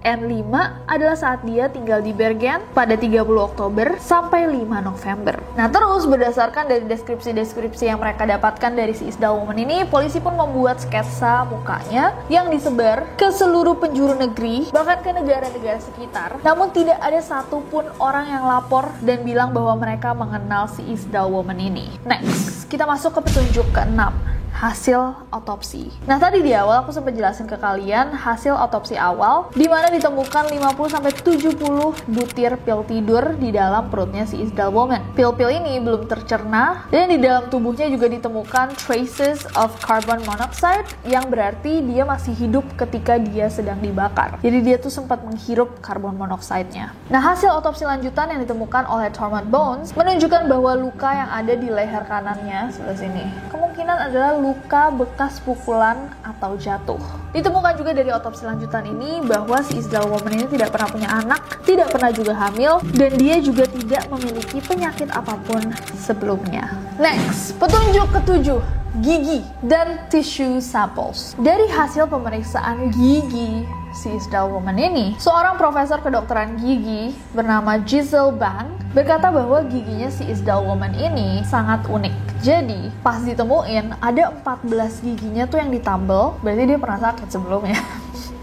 N5 0.01 0.49
adalah 0.89 1.13
saat 1.13 1.45
dia 1.45 1.69
tinggal 1.69 2.01
di 2.01 2.09
Bergen 2.09 2.65
pada 2.73 2.97
30 2.97 3.21
Oktober 3.37 4.01
sampai 4.01 4.49
5 4.49 4.81
November. 4.81 5.37
Nah 5.53 5.69
terus 5.69 6.09
berdasarkan 6.09 6.65
dari 6.65 6.89
deskripsi-deskripsi 6.89 7.85
yang 7.85 8.01
mereka 8.01 8.25
dapatkan 8.25 8.73
dari 8.73 8.97
si 8.97 9.13
Isda 9.13 9.29
Woman 9.29 9.61
ini, 9.61 9.85
polisi 9.85 10.17
pun 10.17 10.33
membuat 10.33 10.81
sketsa 10.81 11.45
mukanya 11.45 12.17
yang 12.33 12.49
disebar 12.49 13.05
ke 13.13 13.29
seluruh 13.29 13.77
penjuru 13.77 14.17
negeri, 14.17 14.73
bahkan 14.73 15.05
ke 15.05 15.13
negara-negara 15.13 15.77
sekitar. 15.77 16.41
Namun 16.41 16.73
tidak 16.73 16.97
ada 16.97 17.21
satupun 17.21 17.85
orang 18.01 18.25
yang 18.25 18.43
lapor 18.49 18.89
dan 19.05 19.21
bilang 19.21 19.53
bahwa 19.53 19.77
mereka 19.77 20.17
mengenal 20.17 20.65
si 20.65 20.81
Isda 20.89 21.29
Woman 21.29 21.61
ini. 21.61 21.93
Next, 22.09 22.65
kita 22.73 22.89
masuk 22.89 23.21
ke 23.21 23.29
petunjuk 23.29 23.69
ke-6 23.69 24.40
hasil 24.61 25.17
otopsi. 25.33 25.89
Nah, 26.05 26.21
tadi 26.21 26.45
di 26.45 26.53
awal 26.53 26.85
aku 26.85 26.93
sempat 26.93 27.17
jelasin 27.17 27.49
ke 27.49 27.57
kalian 27.57 28.13
hasil 28.13 28.53
otopsi 28.53 28.93
awal 28.93 29.49
di 29.57 29.65
mana 29.65 29.89
ditemukan 29.89 30.53
50 30.53 30.93
sampai 30.93 31.11
70 31.17 32.13
butir 32.13 32.53
pil 32.61 32.85
tidur 32.85 33.33
di 33.41 33.49
dalam 33.49 33.89
perutnya 33.89 34.29
si 34.29 34.37
Isdal 34.37 34.69
Woman. 34.69 35.01
Pil-pil 35.17 35.49
ini 35.49 35.81
belum 35.81 36.05
tercerna 36.05 36.85
dan 36.93 37.09
di 37.09 37.17
dalam 37.17 37.49
tubuhnya 37.49 37.89
juga 37.89 38.05
ditemukan 38.05 38.77
traces 38.77 39.49
of 39.57 39.73
carbon 39.81 40.21
monoxide 40.29 40.85
yang 41.09 41.25
berarti 41.25 41.81
dia 41.81 42.05
masih 42.05 42.37
hidup 42.37 42.61
ketika 42.77 43.17
dia 43.17 43.49
sedang 43.49 43.81
dibakar. 43.81 44.37
Jadi 44.45 44.61
dia 44.61 44.77
tuh 44.77 44.93
sempat 44.93 45.25
menghirup 45.25 45.81
karbon 45.81 46.13
monoxide-nya. 46.13 46.93
Nah, 47.09 47.17
hasil 47.17 47.49
otopsi 47.49 47.89
lanjutan 47.89 48.29
yang 48.29 48.45
ditemukan 48.45 48.85
oleh 48.85 49.09
Tormund 49.09 49.49
Bones 49.49 49.89
menunjukkan 49.97 50.45
bahwa 50.45 50.77
luka 50.77 51.09
yang 51.09 51.33
ada 51.33 51.53
di 51.57 51.65
leher 51.73 52.05
kanannya 52.05 52.69
sebelah 52.69 52.97
sini 52.99 53.25
kemungkinan 53.71 53.97
adalah 54.11 54.31
luka 54.35 54.50
bekas 54.95 55.39
pukulan 55.43 56.11
atau 56.21 56.55
jatuh. 56.57 56.99
Ditemukan 57.31 57.79
juga 57.79 57.91
dari 57.95 58.11
otopsi 58.11 58.43
lanjutan 58.43 58.83
ini 58.87 59.23
bahwa 59.23 59.63
si 59.63 59.79
Isdal 59.79 60.07
Woman 60.11 60.35
ini 60.35 60.47
tidak 60.51 60.75
pernah 60.75 60.89
punya 60.91 61.09
anak, 61.09 61.63
tidak 61.63 61.91
pernah 61.91 62.11
juga 62.11 62.33
hamil, 62.35 62.83
dan 62.91 63.15
dia 63.15 63.39
juga 63.39 63.65
tidak 63.71 64.03
memiliki 64.11 64.59
penyakit 64.59 65.07
apa 65.15 65.39
pun 65.47 65.61
sebelumnya. 65.95 66.67
Next, 66.99 67.55
petunjuk 67.55 68.11
ketujuh 68.11 68.59
gigi 68.99 69.39
dan 69.63 70.03
tissue 70.11 70.59
samples. 70.59 71.31
Dari 71.39 71.71
hasil 71.71 72.11
pemeriksaan 72.11 72.91
gigi 72.91 73.63
si 73.95 74.11
Isdal 74.11 74.51
Woman 74.51 74.75
ini, 74.75 75.15
seorang 75.15 75.55
profesor 75.55 76.03
kedokteran 76.03 76.59
gigi 76.59 77.15
bernama 77.31 77.79
Giselle 77.79 78.35
Bang 78.35 78.75
berkata 78.91 79.31
bahwa 79.31 79.63
giginya 79.71 80.11
si 80.11 80.27
Isdal 80.27 80.67
Woman 80.67 80.91
ini 80.91 81.39
sangat 81.47 81.87
unik. 81.87 82.30
Jadi 82.41 82.89
pas 83.05 83.21
ditemuin 83.21 84.01
ada 84.01 84.33
14 84.33 85.05
giginya 85.05 85.45
tuh 85.45 85.61
yang 85.61 85.69
ditambal, 85.69 86.41
berarti 86.41 86.73
dia 86.73 86.79
pernah 86.81 86.97
sakit 86.97 87.29
sebelumnya. 87.29 87.77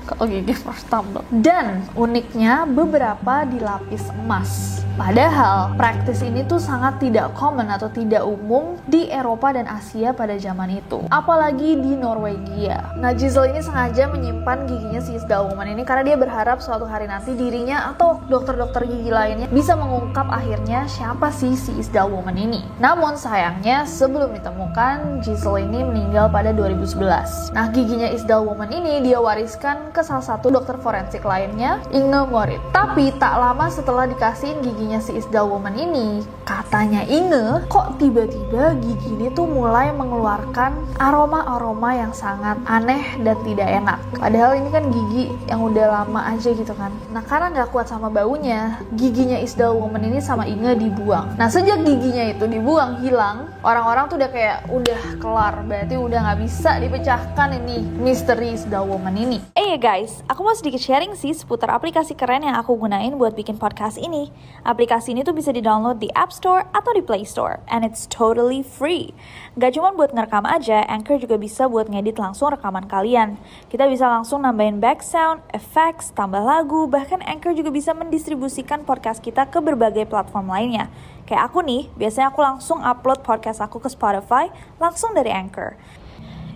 Kalau 0.06 0.24
gigi 0.30 0.54
first 0.54 0.86
tambal. 0.86 1.26
Dan 1.34 1.82
uniknya 1.98 2.62
beberapa 2.62 3.42
dilapis 3.42 4.06
emas. 4.22 4.86
Padahal 4.98 5.78
praktis 5.78 6.26
ini 6.26 6.42
tuh 6.42 6.58
sangat 6.58 6.98
tidak 6.98 7.30
common 7.38 7.70
atau 7.70 7.86
tidak 7.86 8.26
umum 8.26 8.74
di 8.90 9.06
Eropa 9.06 9.54
dan 9.54 9.70
Asia 9.70 10.10
pada 10.10 10.34
zaman 10.34 10.82
itu. 10.82 11.06
Apalagi 11.06 11.78
di 11.78 11.94
Norwegia. 11.94 12.98
Nah 12.98 13.14
Giselle 13.14 13.54
ini 13.54 13.62
sengaja 13.62 14.10
menyimpan 14.10 14.66
giginya 14.66 14.98
si 14.98 15.14
Isdal 15.14 15.54
Woman 15.54 15.70
ini 15.70 15.86
karena 15.86 16.02
dia 16.02 16.16
berharap 16.18 16.58
suatu 16.58 16.82
hari 16.82 17.06
nanti 17.06 17.38
dirinya 17.38 17.94
atau 17.94 18.18
dokter-dokter 18.26 18.90
gigi 18.90 19.14
lainnya 19.14 19.46
bisa 19.54 19.78
mengungkap 19.78 20.26
akhirnya 20.34 20.90
siapa 20.90 21.30
sih 21.30 21.54
si 21.54 21.78
Isdal 21.78 22.10
Woman 22.10 22.34
ini. 22.34 22.66
Namun 22.82 23.14
sayangnya 23.14 23.86
sebelum 23.86 24.34
ditemukan 24.34 25.22
Giselle 25.22 25.62
ini 25.62 25.86
meninggal 25.86 26.26
pada 26.26 26.50
2011. 26.50 27.54
Nah 27.54 27.70
giginya 27.70 28.10
Isdal 28.10 28.42
Woman 28.42 28.74
ini 28.74 29.06
dia 29.06 29.22
wariskan 29.22 29.94
ke 29.94 30.02
salah 30.02 30.26
satu 30.26 30.50
dokter 30.50 30.74
forensik 30.82 31.22
lainnya, 31.22 31.78
Inge 31.94 32.26
Morit. 32.26 32.58
Tapi 32.74 33.14
tak 33.22 33.38
lama 33.38 33.70
setelah 33.70 34.10
dikasihin 34.10 34.58
gigi 34.58 34.87
giginya 34.88 35.04
si 35.04 35.20
Isdal 35.20 35.52
Woman 35.52 35.76
ini, 35.76 36.24
katanya 36.48 37.04
Inge, 37.04 37.60
kok 37.68 38.00
tiba-tiba 38.00 38.72
gigi 38.80 39.20
ini 39.20 39.28
tuh 39.36 39.44
mulai 39.44 39.92
mengeluarkan 39.92 40.96
aroma-aroma 40.96 41.92
yang 41.92 42.16
sangat 42.16 42.56
aneh 42.64 43.20
dan 43.20 43.36
tidak 43.44 43.68
enak. 43.68 44.00
Padahal 44.16 44.56
ini 44.56 44.72
kan 44.72 44.88
gigi 44.88 45.28
yang 45.44 45.60
udah 45.60 45.92
lama 45.92 46.32
aja 46.32 46.56
gitu 46.56 46.72
kan. 46.72 46.88
Nah 47.12 47.20
karena 47.20 47.52
nggak 47.52 47.68
kuat 47.68 47.92
sama 47.92 48.08
baunya, 48.08 48.80
giginya 48.96 49.36
Isdal 49.36 49.76
Woman 49.76 50.08
ini 50.08 50.24
sama 50.24 50.48
Inge 50.48 50.72
dibuang. 50.80 51.36
Nah 51.36 51.52
sejak 51.52 51.84
giginya 51.84 52.24
itu 52.32 52.48
dibuang 52.48 53.04
hilang, 53.04 53.44
orang-orang 53.60 54.08
tuh 54.08 54.16
udah 54.16 54.30
kayak 54.32 54.72
udah 54.72 55.20
kelar, 55.20 55.68
berarti 55.68 56.00
udah 56.00 56.32
nggak 56.32 56.48
bisa 56.48 56.80
dipecahkan 56.80 57.60
ini 57.60 57.84
misteri 58.00 58.56
Isdal 58.56 58.88
Woman 58.88 59.20
ini. 59.20 59.36
Eh 59.52 59.76
hey 59.76 59.76
guys, 59.76 60.24
aku 60.32 60.40
mau 60.48 60.56
sedikit 60.56 60.80
sharing 60.80 61.12
sih 61.12 61.36
seputar 61.36 61.68
aplikasi 61.76 62.16
keren 62.16 62.48
yang 62.48 62.56
aku 62.56 62.72
gunain 62.72 63.12
buat 63.20 63.36
bikin 63.36 63.60
podcast 63.60 64.00
ini. 64.00 64.32
Ini 64.78 65.26
tuh 65.26 65.34
bisa 65.34 65.50
di-download 65.50 65.98
di 65.98 66.06
App 66.14 66.30
Store 66.30 66.62
atau 66.70 66.94
di 66.94 67.02
Play 67.02 67.26
Store, 67.26 67.58
and 67.66 67.82
it's 67.82 68.06
totally 68.06 68.62
free. 68.62 69.10
Gak 69.58 69.74
cuma 69.74 69.90
buat 69.90 70.14
ngerekam 70.14 70.46
aja, 70.46 70.86
Anchor 70.86 71.18
juga 71.18 71.34
bisa 71.34 71.66
buat 71.66 71.90
ngedit 71.90 72.14
langsung 72.14 72.54
rekaman 72.54 72.86
kalian. 72.86 73.42
Kita 73.66 73.90
bisa 73.90 74.06
langsung 74.06 74.46
nambahin 74.46 74.78
back 74.78 75.02
sound, 75.02 75.42
effects, 75.50 76.14
tambah 76.14 76.38
lagu, 76.38 76.86
bahkan 76.86 77.18
Anchor 77.26 77.58
juga 77.58 77.74
bisa 77.74 77.90
mendistribusikan 77.90 78.86
podcast 78.86 79.18
kita 79.18 79.50
ke 79.50 79.58
berbagai 79.58 80.06
platform 80.06 80.46
lainnya. 80.46 80.86
Kayak 81.26 81.50
aku 81.50 81.66
nih, 81.66 81.90
biasanya 81.98 82.30
aku 82.30 82.38
langsung 82.46 82.78
upload 82.78 83.26
podcast 83.26 83.58
aku 83.58 83.82
ke 83.82 83.90
Spotify 83.90 84.46
langsung 84.78 85.10
dari 85.10 85.34
Anchor. 85.34 85.74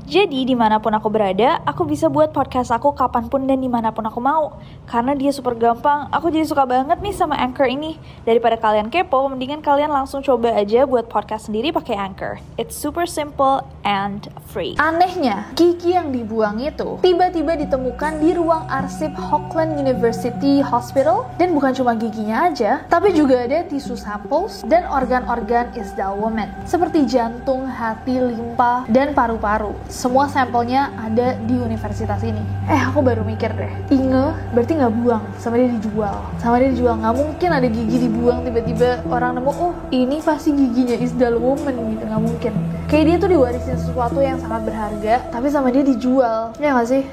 Jadi 0.02 0.42
di 0.42 0.56
mana 0.58 0.82
pun 0.82 0.90
aku 0.90 1.06
berada, 1.08 1.62
aku 1.62 1.86
bisa 1.86 2.10
buat 2.10 2.34
podcast 2.34 2.74
aku 2.74 2.90
kapan 2.90 3.30
pun 3.30 3.46
dan 3.46 3.62
di 3.62 3.70
mana 3.70 3.94
pun 3.94 4.02
aku 4.02 4.18
mau. 4.18 4.58
Karena 4.90 5.14
dia 5.14 5.30
super 5.30 5.54
gampang, 5.54 6.10
aku 6.10 6.28
jadi 6.28 6.42
suka 6.42 6.66
banget 6.66 6.98
nih 6.98 7.14
sama 7.14 7.38
Anchor 7.38 7.70
ini. 7.70 7.96
Daripada 8.26 8.58
kalian 8.58 8.90
kepo, 8.90 9.30
mendingan 9.30 9.62
kalian 9.62 9.94
langsung 9.94 10.18
coba 10.20 10.58
aja 10.58 10.84
buat 10.84 11.06
podcast 11.06 11.46
sendiri 11.46 11.70
pakai 11.70 11.94
Anchor. 11.94 12.42
It's 12.58 12.74
super 12.74 13.06
simple 13.06 13.62
and 13.86 14.26
free. 14.50 14.74
Anehnya, 14.82 15.46
gigi 15.54 15.94
yang 15.94 16.10
dibuang 16.10 16.58
itu 16.58 16.98
tiba-tiba 17.00 17.54
ditemukan 17.54 18.18
di 18.18 18.34
ruang 18.34 18.66
arsip 18.66 19.14
Auckland 19.30 19.78
University 19.78 20.58
Hospital 20.60 21.30
dan 21.38 21.54
bukan 21.54 21.72
cuma 21.72 21.94
giginya 21.94 22.50
aja, 22.50 22.82
tapi 22.90 23.14
juga 23.14 23.46
ada 23.46 23.62
tisu 23.66 23.94
samples 23.94 24.66
dan 24.66 24.82
organ-organ 24.90 25.70
Isdal 25.78 26.18
Woman 26.18 26.50
seperti 26.66 27.06
jantung, 27.06 27.64
hati, 27.64 28.18
limpa, 28.18 28.84
dan 28.90 29.14
paru-paru 29.14 29.72
semua 29.92 30.24
sampelnya 30.24 30.88
ada 30.96 31.36
di 31.36 31.52
universitas 31.60 32.24
ini. 32.24 32.40
Eh, 32.64 32.80
aku 32.80 33.04
baru 33.04 33.20
mikir 33.28 33.52
deh. 33.52 33.68
Inge 33.92 34.32
berarti 34.56 34.72
nggak 34.80 34.92
buang, 34.96 35.20
sama 35.36 35.60
dia 35.60 35.68
dijual. 35.68 36.16
Sama 36.40 36.56
dia 36.56 36.72
dijual. 36.72 36.96
Nggak 36.96 37.12
mungkin 37.12 37.50
ada 37.52 37.68
gigi 37.68 38.08
dibuang 38.08 38.40
tiba-tiba 38.48 39.04
orang 39.12 39.36
nemu, 39.36 39.52
oh 39.52 39.76
ini 39.92 40.24
pasti 40.24 40.56
giginya 40.56 40.96
is 40.96 41.12
the 41.20 41.28
woman 41.36 41.76
gitu. 41.92 42.08
Nggak 42.08 42.22
mungkin. 42.24 42.52
Kayak 42.88 43.04
dia 43.04 43.16
tuh 43.20 43.28
diwarisin 43.36 43.76
sesuatu 43.76 44.18
yang 44.24 44.40
sangat 44.40 44.64
berharga, 44.64 45.28
tapi 45.28 45.52
sama 45.52 45.68
dia 45.68 45.84
dijual. 45.84 46.56
Ya 46.56 46.72
nggak 46.72 46.88
sih? 46.88 47.04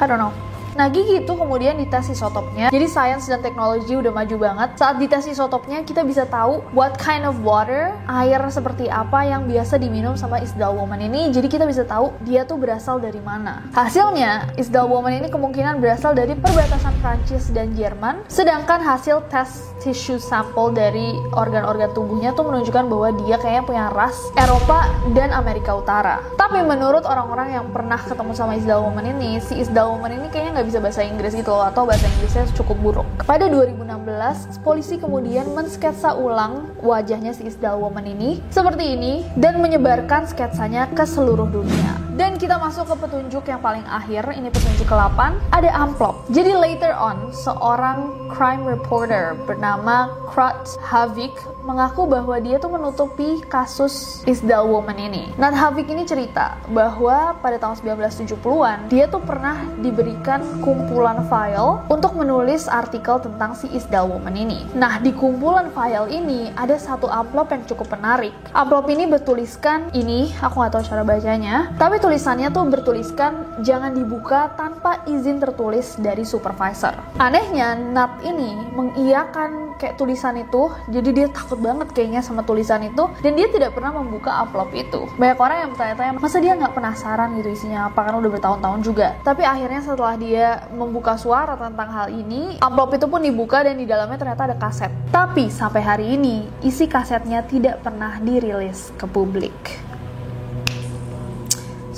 I 0.00 0.04
don't 0.08 0.16
know. 0.16 0.32
Nah, 0.72 0.88
gigi 0.88 1.20
itu 1.20 1.32
kemudian 1.32 1.76
dites 1.76 2.08
isotopnya. 2.08 2.72
Jadi 2.72 2.86
sains 2.88 3.28
dan 3.28 3.44
teknologi 3.44 3.92
udah 3.92 4.08
maju 4.08 4.36
banget. 4.40 4.68
Saat 4.80 4.96
dites 4.96 5.28
isotopnya, 5.28 5.84
kita 5.84 6.00
bisa 6.00 6.24
tahu 6.24 6.64
what 6.72 6.96
kind 6.96 7.28
of 7.28 7.36
water, 7.44 7.92
air 8.08 8.40
seperti 8.48 8.88
apa 8.88 9.24
yang 9.28 9.44
biasa 9.44 9.76
diminum 9.76 10.16
sama 10.16 10.40
Isdal 10.40 10.72
Woman 10.72 11.04
ini. 11.04 11.28
Jadi 11.28 11.48
kita 11.52 11.68
bisa 11.68 11.84
tahu 11.84 12.16
dia 12.24 12.48
tuh 12.48 12.56
berasal 12.56 12.98
dari 12.98 13.20
mana. 13.20 13.68
Hasilnya, 13.76 14.56
Isdal 14.56 14.88
Woman 14.88 15.20
ini 15.20 15.28
kemungkinan 15.28 15.78
berasal 15.80 16.16
dari 16.16 16.32
perbatasan 16.32 16.96
Prancis 17.04 17.52
dan 17.52 17.76
Jerman. 17.76 18.24
Sedangkan 18.32 18.80
hasil 18.80 19.28
tes 19.28 19.72
tissue 19.82 20.22
sample 20.22 20.70
dari 20.72 21.18
organ-organ 21.34 21.90
tubuhnya 21.90 22.30
tuh 22.32 22.46
menunjukkan 22.46 22.86
bahwa 22.86 23.08
dia 23.26 23.36
kayaknya 23.42 23.64
punya 23.66 23.84
ras 23.90 24.14
Eropa 24.38 24.86
dan 25.12 25.34
Amerika 25.34 25.74
Utara. 25.74 26.22
Tapi 26.38 26.62
menurut 26.62 27.02
orang-orang 27.02 27.50
yang 27.52 27.66
pernah 27.74 27.98
ketemu 27.98 28.32
sama 28.32 28.54
Isdal 28.54 28.80
Woman 28.86 29.10
ini, 29.18 29.42
si 29.42 29.58
Isdal 29.58 29.90
Woman 29.90 30.22
ini 30.22 30.26
kayaknya 30.30 30.61
nggak 30.61 30.61
nggak 30.62 30.78
bisa 30.78 30.86
bahasa 30.86 31.02
Inggris 31.02 31.34
gitu 31.34 31.50
loh 31.50 31.66
atau 31.66 31.82
bahasa 31.82 32.06
Inggrisnya 32.06 32.46
cukup 32.54 32.78
buruk. 32.78 33.08
Pada 33.26 33.50
2016, 33.50 34.62
polisi 34.62 34.94
kemudian 34.94 35.50
mensketsa 35.50 36.14
ulang 36.14 36.70
wajahnya 36.78 37.34
si 37.34 37.50
Isdal 37.50 37.82
Woman 37.82 38.06
ini 38.06 38.38
seperti 38.46 38.94
ini 38.94 39.26
dan 39.34 39.58
menyebarkan 39.58 40.30
sketsanya 40.30 40.86
ke 40.94 41.02
seluruh 41.02 41.50
dunia. 41.50 42.11
Dan 42.12 42.36
kita 42.36 42.60
masuk 42.60 42.92
ke 42.92 43.08
petunjuk 43.08 43.40
yang 43.48 43.64
paling 43.64 43.88
akhir, 43.88 44.36
ini 44.36 44.52
petunjuk 44.52 44.84
ke-8, 44.84 45.32
ada 45.48 45.70
amplop. 45.72 46.28
Jadi 46.28 46.52
later 46.52 46.92
on, 46.92 47.32
seorang 47.32 48.28
crime 48.28 48.68
reporter 48.68 49.32
bernama 49.48 50.12
Krat 50.28 50.76
Havik 50.84 51.32
mengaku 51.64 52.04
bahwa 52.04 52.36
dia 52.36 52.60
tuh 52.60 52.68
menutupi 52.68 53.40
kasus 53.48 54.20
Isdal 54.28 54.68
Woman 54.68 54.98
ini. 55.00 55.32
Nat 55.40 55.56
Havik 55.56 55.88
ini 55.88 56.04
cerita 56.04 56.60
bahwa 56.68 57.32
pada 57.40 57.56
tahun 57.56 57.80
1970-an 57.80 58.92
dia 58.92 59.08
tuh 59.08 59.22
pernah 59.22 59.64
diberikan 59.80 60.42
kumpulan 60.60 61.24
file 61.32 61.80
untuk 61.88 62.12
menulis 62.18 62.66
artikel 62.66 63.24
tentang 63.24 63.56
si 63.56 63.72
Isdal 63.72 64.10
Woman 64.10 64.36
ini. 64.36 64.68
Nah, 64.76 65.00
di 65.00 65.16
kumpulan 65.16 65.72
file 65.72 66.12
ini 66.12 66.52
ada 66.60 66.76
satu 66.76 67.08
amplop 67.08 67.52
yang 67.56 67.62
cukup 67.64 67.88
menarik. 67.94 68.34
Amplop 68.52 68.90
ini 68.90 69.08
bertuliskan 69.08 69.92
ini, 69.96 70.34
aku 70.44 70.60
nggak 70.60 70.72
tahu 70.76 70.84
cara 70.84 71.02
bacanya, 71.06 71.72
tapi 71.80 72.01
tulisannya 72.02 72.50
tuh 72.50 72.66
bertuliskan 72.66 73.62
jangan 73.62 73.94
dibuka 73.94 74.50
tanpa 74.58 75.06
izin 75.06 75.38
tertulis 75.38 75.94
dari 76.02 76.26
supervisor. 76.26 76.98
Anehnya, 77.22 77.78
Nat 77.78 78.18
ini 78.26 78.58
mengiyakan 78.74 79.78
kayak 79.78 79.94
tulisan 79.94 80.34
itu, 80.42 80.66
jadi 80.90 81.08
dia 81.14 81.26
takut 81.30 81.62
banget 81.62 81.94
kayaknya 81.94 82.18
sama 82.20 82.42
tulisan 82.42 82.82
itu 82.82 83.06
dan 83.22 83.32
dia 83.38 83.46
tidak 83.54 83.78
pernah 83.78 83.94
membuka 83.94 84.34
amplop 84.42 84.74
itu. 84.74 85.06
Banyak 85.14 85.38
orang 85.38 85.56
yang 85.62 85.70
bertanya-tanya 85.78 86.12
masa 86.18 86.38
dia 86.42 86.58
nggak 86.58 86.74
penasaran 86.74 87.38
gitu 87.38 87.48
isinya 87.54 87.86
apa? 87.86 88.00
Kan 88.02 88.18
udah 88.18 88.30
bertahun-tahun 88.34 88.80
juga. 88.82 89.14
Tapi 89.22 89.46
akhirnya 89.46 89.80
setelah 89.86 90.14
dia 90.18 90.66
membuka 90.74 91.14
suara 91.14 91.54
tentang 91.54 91.88
hal 91.94 92.08
ini 92.10 92.58
amplop 92.58 92.98
itu 92.98 93.06
pun 93.06 93.22
dibuka 93.22 93.62
dan 93.62 93.78
di 93.78 93.86
dalamnya 93.86 94.18
ternyata 94.18 94.50
ada 94.50 94.56
kaset. 94.58 94.90
Tapi 95.14 95.46
sampai 95.46 95.82
hari 95.86 96.06
ini 96.18 96.50
isi 96.66 96.90
kasetnya 96.90 97.46
tidak 97.46 97.86
pernah 97.86 98.18
dirilis 98.18 98.90
ke 98.98 99.06
publik 99.06 99.91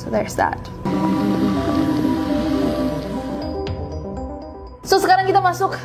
so 0.05 0.13
there's 0.13 0.37
that 0.37 0.61
So 4.85 5.01
sekarang 5.01 5.25
kita 5.25 5.41
masuk 5.41 5.81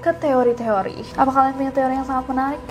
ke 0.00 0.10
teori-teori. 0.16 1.02
Apa 1.18 1.28
kalian 1.28 1.54
punya 1.58 1.72
teori 1.74 1.98
yang 1.98 2.06
sangat 2.06 2.30
menarik? 2.30 2.62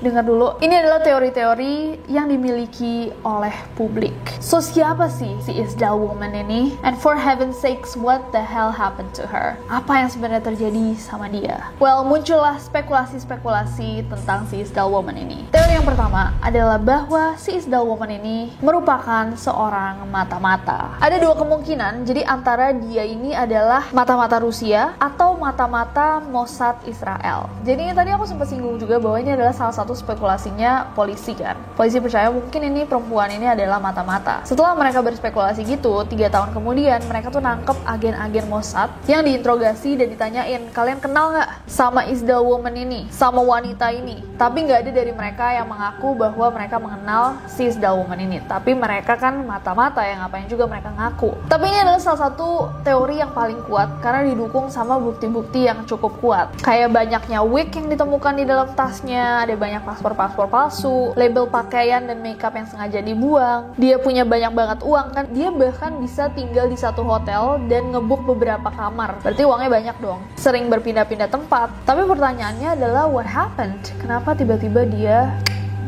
Dengar 0.00 0.24
dulu. 0.24 0.60
Ini 0.60 0.84
adalah 0.84 1.00
teori-teori 1.00 2.06
yang 2.10 2.28
dimiliki 2.28 3.12
oleh 3.24 3.52
publik. 3.74 4.14
So 4.40 4.60
siapa 4.60 5.08
sih 5.08 5.36
si 5.42 5.56
Isdal 5.56 5.96
woman 5.96 6.32
ini? 6.36 6.76
And 6.84 6.96
for 6.96 7.16
heaven's 7.16 7.56
sakes, 7.56 7.96
what 7.96 8.20
the 8.32 8.42
hell 8.42 8.72
happened 8.72 9.12
to 9.16 9.24
her? 9.28 9.56
Apa 9.72 10.04
yang 10.04 10.08
sebenarnya 10.12 10.44
terjadi 10.44 10.96
sama 11.00 11.30
dia? 11.32 11.72
Well, 11.80 12.04
muncullah 12.04 12.60
spekulasi-spekulasi 12.60 14.08
tentang 14.08 14.48
si 14.48 14.62
Isdal 14.62 14.92
woman 14.92 15.16
ini. 15.16 15.48
Teori 15.52 15.80
yang 15.80 15.86
pertama 15.86 16.36
adalah 16.44 16.76
bahwa 16.76 17.36
si 17.40 17.56
Isdal 17.56 17.84
woman 17.88 18.12
ini 18.20 18.52
merupakan 18.60 19.32
seorang 19.36 20.04
mata-mata. 20.08 20.96
Ada 21.00 21.20
dua 21.20 21.34
kemungkinan, 21.36 22.04
jadi 22.04 22.22
antara 22.24 22.72
dia 22.72 23.04
ini 23.04 23.32
adalah 23.32 23.88
mata-mata 23.92 24.40
Rusia 24.40 24.96
atau 25.00 25.36
mata-mata 25.36 26.20
Mossad 26.20 26.80
Israel. 26.84 27.48
Jadi 27.64 27.92
tadi 27.92 28.10
aku 28.12 28.24
sempat 28.26 28.48
singgung 28.50 28.76
juga 28.80 28.96
bahwa 29.00 29.18
ini 29.20 29.34
adalah 29.36 29.52
salah 29.52 29.74
satu 29.74 29.85
satu 29.86 29.94
spekulasinya 29.94 30.90
polisi 30.98 31.38
kan. 31.38 31.54
Polisi 31.78 32.02
percaya 32.02 32.26
mungkin 32.26 32.58
ini 32.66 32.82
perempuan 32.82 33.30
ini 33.30 33.46
adalah 33.46 33.78
mata-mata. 33.78 34.42
Setelah 34.42 34.74
mereka 34.74 34.98
berspekulasi 34.98 35.62
gitu, 35.62 36.02
tiga 36.10 36.26
tahun 36.26 36.50
kemudian 36.50 37.06
mereka 37.06 37.30
tuh 37.30 37.38
nangkep 37.38 37.78
agen-agen 37.86 38.50
Mossad 38.50 38.90
yang 39.06 39.22
diinterogasi 39.22 39.94
dan 39.94 40.10
ditanyain, 40.10 40.66
kalian 40.74 40.98
kenal 40.98 41.30
nggak 41.30 41.70
sama 41.70 42.02
Isdal 42.10 42.42
Woman 42.42 42.74
ini, 42.74 43.06
sama 43.14 43.38
wanita 43.38 43.94
ini? 43.94 44.18
Tapi 44.34 44.66
nggak 44.66 44.82
ada 44.82 44.90
dari 44.90 45.14
mereka 45.14 45.54
yang 45.54 45.70
mengaku 45.70 46.18
bahwa 46.18 46.50
mereka 46.50 46.82
mengenal 46.82 47.38
si 47.46 47.70
Isdal 47.70 47.94
Woman 48.02 48.26
ini. 48.26 48.42
Tapi 48.42 48.74
mereka 48.74 49.14
kan 49.14 49.38
mata-mata 49.46 50.02
yang 50.02 50.26
ngapain 50.26 50.50
juga 50.50 50.66
mereka 50.66 50.90
ngaku. 50.90 51.30
Tapi 51.46 51.70
ini 51.70 51.78
adalah 51.78 52.02
salah 52.02 52.26
satu 52.26 52.74
teori 52.82 53.22
yang 53.22 53.30
paling 53.30 53.62
kuat 53.70 54.02
karena 54.02 54.26
didukung 54.26 54.66
sama 54.66 54.98
bukti-bukti 54.98 55.70
yang 55.70 55.86
cukup 55.86 56.18
kuat. 56.18 56.50
Kayak 56.58 56.90
banyaknya 56.90 57.38
wig 57.46 57.70
yang 57.70 57.86
ditemukan 57.86 58.34
di 58.34 58.44
dalam 58.48 58.74
tasnya, 58.74 59.46
ada 59.46 59.54
banyak 59.54 59.75
banyak 59.76 59.92
paspor-paspor 59.92 60.48
palsu, 60.48 61.12
label 61.20 61.44
pakaian 61.52 62.00
dan 62.00 62.24
makeup 62.24 62.56
yang 62.56 62.64
sengaja 62.64 63.04
dibuang. 63.04 63.76
Dia 63.76 64.00
punya 64.00 64.24
banyak 64.24 64.56
banget 64.56 64.80
uang 64.80 65.12
kan. 65.12 65.28
Dia 65.36 65.52
bahkan 65.52 66.00
bisa 66.00 66.32
tinggal 66.32 66.72
di 66.72 66.80
satu 66.80 67.04
hotel 67.04 67.60
dan 67.68 67.92
ngebuk 67.92 68.24
beberapa 68.24 68.72
kamar. 68.72 69.20
Berarti 69.20 69.44
uangnya 69.44 69.68
banyak 69.68 69.96
dong. 70.00 70.24
Sering 70.40 70.72
berpindah-pindah 70.72 71.28
tempat. 71.28 71.68
Tapi 71.84 72.08
pertanyaannya 72.08 72.72
adalah 72.72 73.04
what 73.04 73.28
happened? 73.28 73.76
Kenapa 74.00 74.32
tiba-tiba 74.32 74.88
dia 74.88 75.36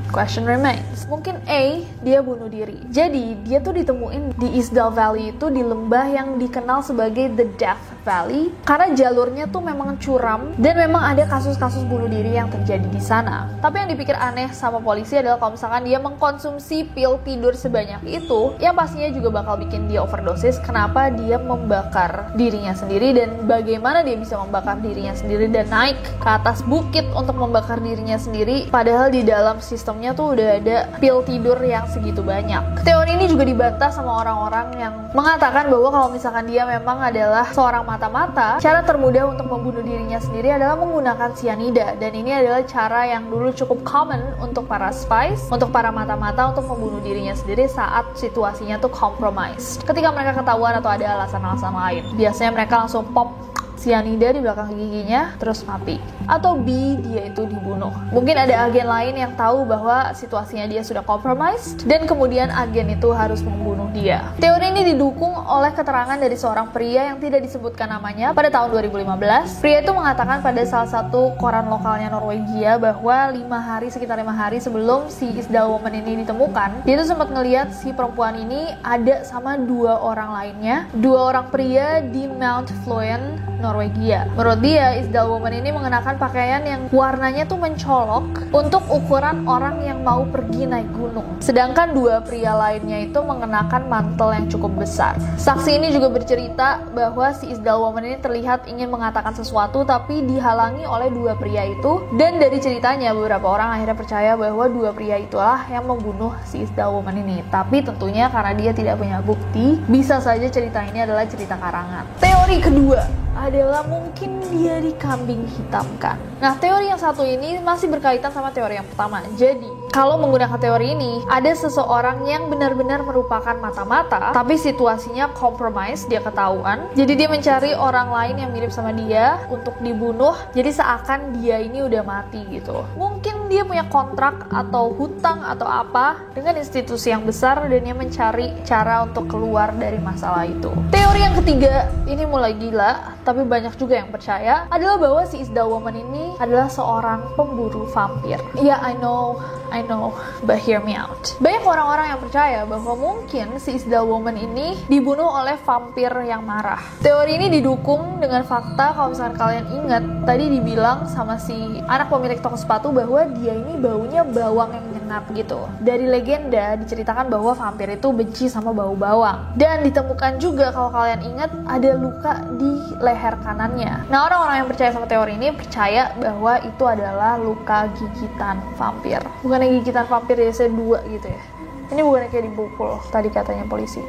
Question 0.09 0.49
remains. 0.49 1.05
Mungkin 1.05 1.37
A, 1.45 1.85
dia 2.01 2.25
bunuh 2.25 2.49
diri. 2.49 2.81
Jadi, 2.89 3.37
dia 3.45 3.61
tuh 3.61 3.77
ditemuin 3.77 4.41
di 4.41 4.57
Isdal 4.57 4.89
Valley 4.89 5.37
itu 5.37 5.53
di 5.53 5.61
lembah 5.61 6.09
yang 6.09 6.41
dikenal 6.41 6.81
sebagai 6.81 7.29
The 7.37 7.45
Death 7.61 7.88
Valley 8.09 8.49
karena 8.65 8.97
jalurnya 8.97 9.45
tuh 9.53 9.61
memang 9.61 10.01
curam 10.01 10.57
dan 10.57 10.81
memang 10.81 11.13
ada 11.13 11.29
kasus-kasus 11.29 11.85
bunuh 11.85 12.09
diri 12.09 12.41
yang 12.41 12.49
terjadi 12.49 12.89
di 12.89 13.03
sana. 13.05 13.53
Tapi 13.61 13.85
yang 13.85 13.93
dipikir 13.93 14.17
aneh 14.17 14.49
sama 14.57 14.81
polisi 14.81 15.21
adalah 15.21 15.37
kalau 15.37 15.61
misalkan 15.61 15.85
dia 15.85 16.01
mengkonsumsi 16.01 16.89
pil 16.97 17.21
tidur 17.29 17.53
sebanyak 17.53 18.01
itu, 18.09 18.57
yang 18.65 18.73
pastinya 18.73 19.13
juga 19.13 19.45
bakal 19.45 19.61
bikin 19.61 19.93
dia 19.93 20.01
overdosis. 20.01 20.57
Kenapa 20.65 21.13
dia 21.13 21.37
membakar 21.37 22.33
dirinya 22.33 22.73
sendiri 22.73 23.13
dan 23.13 23.45
bagaimana 23.45 24.01
dia 24.01 24.17
bisa 24.17 24.41
membakar 24.41 24.81
dirinya 24.81 25.13
sendiri 25.13 25.53
dan 25.53 25.69
naik 25.69 26.01
ke 26.01 26.29
atas 26.33 26.65
bukit 26.65 27.05
untuk 27.13 27.37
membakar 27.37 27.77
dirinya 27.85 28.17
sendiri 28.17 28.73
padahal 28.73 29.13
di 29.13 29.21
dalam 29.21 29.61
sistem 29.61 29.99
dalamnya 29.99 30.15
tuh 30.15 30.27
udah 30.31 30.49
ada 30.63 30.79
pil 31.03 31.19
tidur 31.27 31.59
yang 31.59 31.83
segitu 31.91 32.23
banyak. 32.23 32.87
Teori 32.87 33.19
ini 33.19 33.27
juga 33.27 33.43
dibantah 33.43 33.91
sama 33.91 34.23
orang-orang 34.23 34.67
yang 34.79 34.95
mengatakan 35.11 35.67
bahwa 35.67 35.91
kalau 35.91 36.09
misalkan 36.15 36.47
dia 36.47 36.63
memang 36.63 37.03
adalah 37.03 37.51
seorang 37.51 37.83
mata-mata, 37.99 38.63
cara 38.63 38.87
termudah 38.87 39.27
untuk 39.27 39.51
membunuh 39.51 39.83
dirinya 39.83 40.23
sendiri 40.23 40.55
adalah 40.55 40.79
menggunakan 40.79 41.35
cyanida 41.35 41.99
dan 41.99 42.15
ini 42.15 42.31
adalah 42.31 42.63
cara 42.63 43.11
yang 43.11 43.27
dulu 43.27 43.51
cukup 43.51 43.83
common 43.83 44.23
untuk 44.39 44.71
para 44.71 44.95
spies, 44.95 45.51
untuk 45.51 45.75
para 45.75 45.91
mata-mata 45.91 46.55
untuk 46.55 46.63
membunuh 46.71 47.03
dirinya 47.03 47.35
sendiri 47.35 47.67
saat 47.67 48.07
situasinya 48.15 48.79
tuh 48.79 48.95
compromised. 48.95 49.83
Ketika 49.83 50.15
mereka 50.15 50.39
ketahuan 50.39 50.79
atau 50.79 50.95
ada 50.95 51.19
alasan-alasan 51.19 51.75
lain, 51.75 52.03
biasanya 52.15 52.55
mereka 52.55 52.87
langsung 52.87 53.03
pop 53.11 53.35
sianida 53.79 54.35
di 54.35 54.43
belakang 54.43 54.75
giginya, 54.75 55.39
terus 55.39 55.63
mati. 55.63 56.03
Atau 56.27 56.59
B, 56.61 56.99
dia 57.01 57.31
itu 57.31 57.47
dibunuh. 57.47 57.95
Mungkin 58.13 58.37
ada 58.37 58.69
agen 58.69 58.85
lain 58.91 59.15
yang 59.17 59.33
tahu 59.39 59.65
bahwa 59.65 60.13
situasinya 60.13 60.67
dia 60.69 60.83
sudah 60.83 61.01
compromised, 61.07 61.87
dan 61.87 62.05
kemudian 62.05 62.51
agen 62.51 62.93
itu 62.93 63.09
harus 63.15 63.41
membunuh 63.41 63.89
dia. 63.95 64.35
Teori 64.43 64.75
ini 64.75 64.93
didukung 64.93 65.33
oleh 65.33 65.73
keterangan 65.73 66.19
dari 66.19 66.37
seorang 66.37 66.75
pria 66.75 67.15
yang 67.15 67.23
tidak 67.23 67.41
disebutkan 67.47 67.89
namanya 67.89 68.35
pada 68.37 68.53
tahun 68.53 68.75
2015. 68.75 69.63
Pria 69.63 69.79
itu 69.81 69.93
mengatakan 69.95 70.45
pada 70.45 70.61
salah 70.67 70.91
satu 70.91 71.33
koran 71.41 71.71
lokalnya 71.71 72.13
Norwegia 72.13 72.77
bahwa 72.77 73.33
lima 73.33 73.63
hari 73.63 73.89
sekitar 73.89 74.21
lima 74.21 74.35
hari 74.35 74.61
sebelum 74.61 75.09
si 75.09 75.31
Isdal 75.39 75.71
Woman 75.71 75.95
ini 75.95 76.27
ditemukan, 76.27 76.85
dia 76.85 76.95
itu 76.99 77.07
sempat 77.07 77.31
ngeliat 77.33 77.73
si 77.73 77.95
perempuan 77.95 78.37
ini 78.37 78.75
ada 78.83 79.25
sama 79.25 79.57
dua 79.57 80.01
orang 80.03 80.35
lainnya, 80.35 80.85
dua 80.93 81.33
orang 81.33 81.49
pria 81.49 82.03
di 82.03 82.29
Mount 82.29 82.69
Floyen, 82.85 83.39
Norwegia. 83.59 84.31
Menurut 84.39 84.61
dia, 84.63 84.97
Isdal 85.03 85.27
Woman 85.29 85.55
ini 85.55 85.75
mengenakan 85.75 86.17
pakaian 86.17 86.63
yang 86.63 86.87
warnanya 86.95 87.45
tuh 87.45 87.59
mencolok 87.59 88.55
untuk 88.55 88.83
ukuran 88.89 89.45
orang 89.45 89.83
yang 89.83 90.01
mau 90.07 90.25
pergi 90.25 90.65
naik 90.65 90.89
gunung. 90.95 91.27
Sedangkan 91.43 91.93
dua 91.93 92.23
pria 92.23 92.55
lainnya 92.55 93.03
itu 93.03 93.19
mengenakan 93.19 93.91
mantel 93.91 94.31
yang 94.33 94.47
cukup 94.47 94.73
besar. 94.79 95.19
Saksi 95.37 95.79
ini 95.79 95.91
juga 95.91 96.09
bercerita 96.09 96.87
bahwa 96.95 97.35
si 97.35 97.51
Isdal 97.51 97.83
Woman 97.83 98.07
ini 98.07 98.19
terlihat 98.23 98.71
ingin 98.71 98.89
mengatakan 98.89 99.35
sesuatu 99.35 99.83
tapi 99.83 100.23
dihalangi 100.25 100.87
oleh 100.87 101.11
dua 101.11 101.35
pria 101.35 101.67
itu 101.67 102.07
dan 102.17 102.39
dari 102.39 102.63
ceritanya 102.63 103.13
beberapa 103.13 103.45
orang 103.51 103.79
akhirnya 103.79 103.97
percaya 103.99 104.33
bahwa 104.39 104.65
dua 104.71 104.91
pria 104.95 105.19
itulah 105.19 105.67
yang 105.69 105.85
membunuh 105.85 106.33
si 106.47 106.63
Isdal 106.63 106.95
Woman 106.95 107.19
ini. 107.21 107.43
Tapi 107.51 107.83
tentunya 107.83 108.31
karena 108.31 108.55
dia 108.55 108.71
tidak 108.71 109.03
punya 109.03 109.19
bukti, 109.21 109.77
bisa 109.91 110.23
saja 110.23 110.47
cerita 110.47 110.81
ini 110.87 111.03
adalah 111.03 111.27
cerita 111.27 111.59
karangan. 111.59 112.07
Teori 112.23 112.59
kedua 112.63 113.28
adalah 113.39 113.87
mungkin 113.87 114.43
dia 114.51 114.83
dikambing 114.83 115.47
hitamkan. 115.47 116.19
Nah, 116.43 116.59
teori 116.59 116.91
yang 116.91 116.99
satu 116.99 117.23
ini 117.23 117.63
masih 117.63 117.87
berkaitan 117.87 118.35
sama 118.35 118.51
teori 118.51 118.79
yang 118.79 118.89
pertama. 118.91 119.23
Jadi, 119.39 119.71
kalau 119.89 120.21
menggunakan 120.21 120.61
teori 120.61 120.95
ini, 120.95 121.25
ada 121.27 121.51
seseorang 121.53 122.29
yang 122.29 122.53
benar-benar 122.53 123.03
merupakan 123.03 123.57
mata-mata, 123.57 124.37
tapi 124.37 124.61
situasinya 124.61 125.33
compromise, 125.33 126.05
dia 126.07 126.21
ketahuan. 126.21 126.87
Jadi 126.93 127.13
dia 127.17 127.29
mencari 127.29 127.73
orang 127.73 128.13
lain 128.13 128.37
yang 128.47 128.51
mirip 128.53 128.71
sama 128.71 128.93
dia 128.93 129.41
untuk 129.49 129.75
dibunuh. 129.81 130.37
Jadi 130.53 130.71
seakan 130.71 131.41
dia 131.41 131.61
ini 131.61 131.83
udah 131.83 132.03
mati 132.05 132.45
gitu. 132.53 132.85
Mungkin 132.95 133.49
dia 133.49 133.65
punya 133.65 133.89
kontrak 133.89 134.47
atau 134.53 134.93
hutang 134.93 135.41
atau 135.43 135.65
apa 135.65 136.21
dengan 136.37 136.61
institusi 136.61 137.11
yang 137.11 137.25
besar 137.25 137.65
dan 137.67 137.81
dia 137.81 137.97
mencari 137.97 138.53
cara 138.69 139.09
untuk 139.09 139.27
keluar 139.27 139.73
dari 139.75 139.97
masalah 139.99 140.45
itu. 140.45 140.71
Teori 140.93 141.21
yang 141.25 141.35
ketiga 141.41 141.89
ini 142.05 142.29
mulai 142.29 142.53
gila, 142.55 143.19
tapi 143.25 143.43
banyak 143.45 143.75
juga 143.81 143.99
yang 143.99 144.13
percaya 144.13 144.69
adalah 144.69 145.01
bahwa 145.01 145.23
si 145.25 145.41
Isda 145.41 145.65
Woman 145.65 145.97
ini 145.97 146.37
adalah 146.37 146.69
seorang 146.69 147.35
pemburu 147.35 147.89
vampir. 147.91 148.37
Ya, 148.61 148.77
yeah, 148.77 148.79
I 148.85 148.95
know, 149.01 149.41
I 149.69 149.85
know, 149.85 150.17
but 150.45 150.59
hear 150.59 150.81
me 150.81 150.97
out. 150.97 151.37
Banyak 151.39 151.63
orang-orang 151.65 152.17
yang 152.17 152.21
percaya 152.21 152.61
bahwa 152.65 152.97
mungkin 152.97 153.61
si 153.61 153.77
Isda 153.77 154.01
Woman 154.01 154.41
ini 154.41 154.81
dibunuh 154.89 155.29
oleh 155.29 155.61
vampir 155.61 156.09
yang 156.25 156.41
marah. 156.43 156.81
Teori 157.05 157.37
ini 157.37 157.47
didukung 157.53 158.17
dengan 158.17 158.43
fakta 158.49 158.97
kalau 158.97 159.13
misalkan 159.13 159.37
kalian 159.37 159.67
ingat 159.85 160.05
tadi 160.25 160.49
dibilang 160.49 161.05
sama 161.13 161.37
si 161.37 161.55
anak 161.85 162.09
pemilik 162.09 162.41
toko 162.41 162.57
sepatu 162.57 162.89
bahwa 162.91 163.29
dia 163.37 163.53
ini 163.53 163.77
baunya 163.77 164.25
bawang 164.25 164.73
yang 164.73 164.88
nyengat 165.09 165.25
gitu. 165.33 165.65
Dari 165.81 166.05
legenda 166.05 166.77
diceritakan 166.77 167.33
bahwa 167.33 167.57
vampir 167.57 167.89
itu 167.97 168.13
benci 168.13 168.45
sama 168.53 168.77
bau 168.77 168.93
bawang. 168.93 169.57
Dan 169.57 169.81
ditemukan 169.89 170.37
juga 170.37 170.69
kalau 170.69 170.93
kalian 170.93 171.25
ingat 171.25 171.51
ada 171.65 171.91
luka 171.97 172.45
di 172.61 172.93
leher 173.01 173.41
kanannya. 173.41 174.05
Nah 174.13 174.29
orang-orang 174.29 174.57
yang 174.61 174.69
percaya 174.69 174.93
sama 174.93 175.09
teori 175.09 175.41
ini 175.41 175.49
percaya 175.57 176.13
bahwa 176.21 176.61
itu 176.61 176.85
adalah 176.85 177.41
luka 177.41 177.89
gigitan 177.97 178.61
vampir. 178.77 179.25
Bukan 179.41 179.65
gigitan 179.81 180.05
vampir 180.05 180.37
ya, 180.37 180.53
saya 180.53 180.69
dua 180.69 181.01
gitu 181.09 181.25
ya. 181.25 181.41
Ini 181.89 182.05
bukan 182.05 182.29
kayak 182.29 182.45
dipukul 182.53 183.01
tadi 183.09 183.33
katanya 183.33 183.65
polisi. 183.65 184.05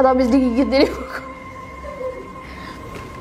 Atau 0.00 0.08
habis 0.08 0.32
digigit 0.32 0.72
jadi 0.72 0.86
dipukul. 0.88 1.20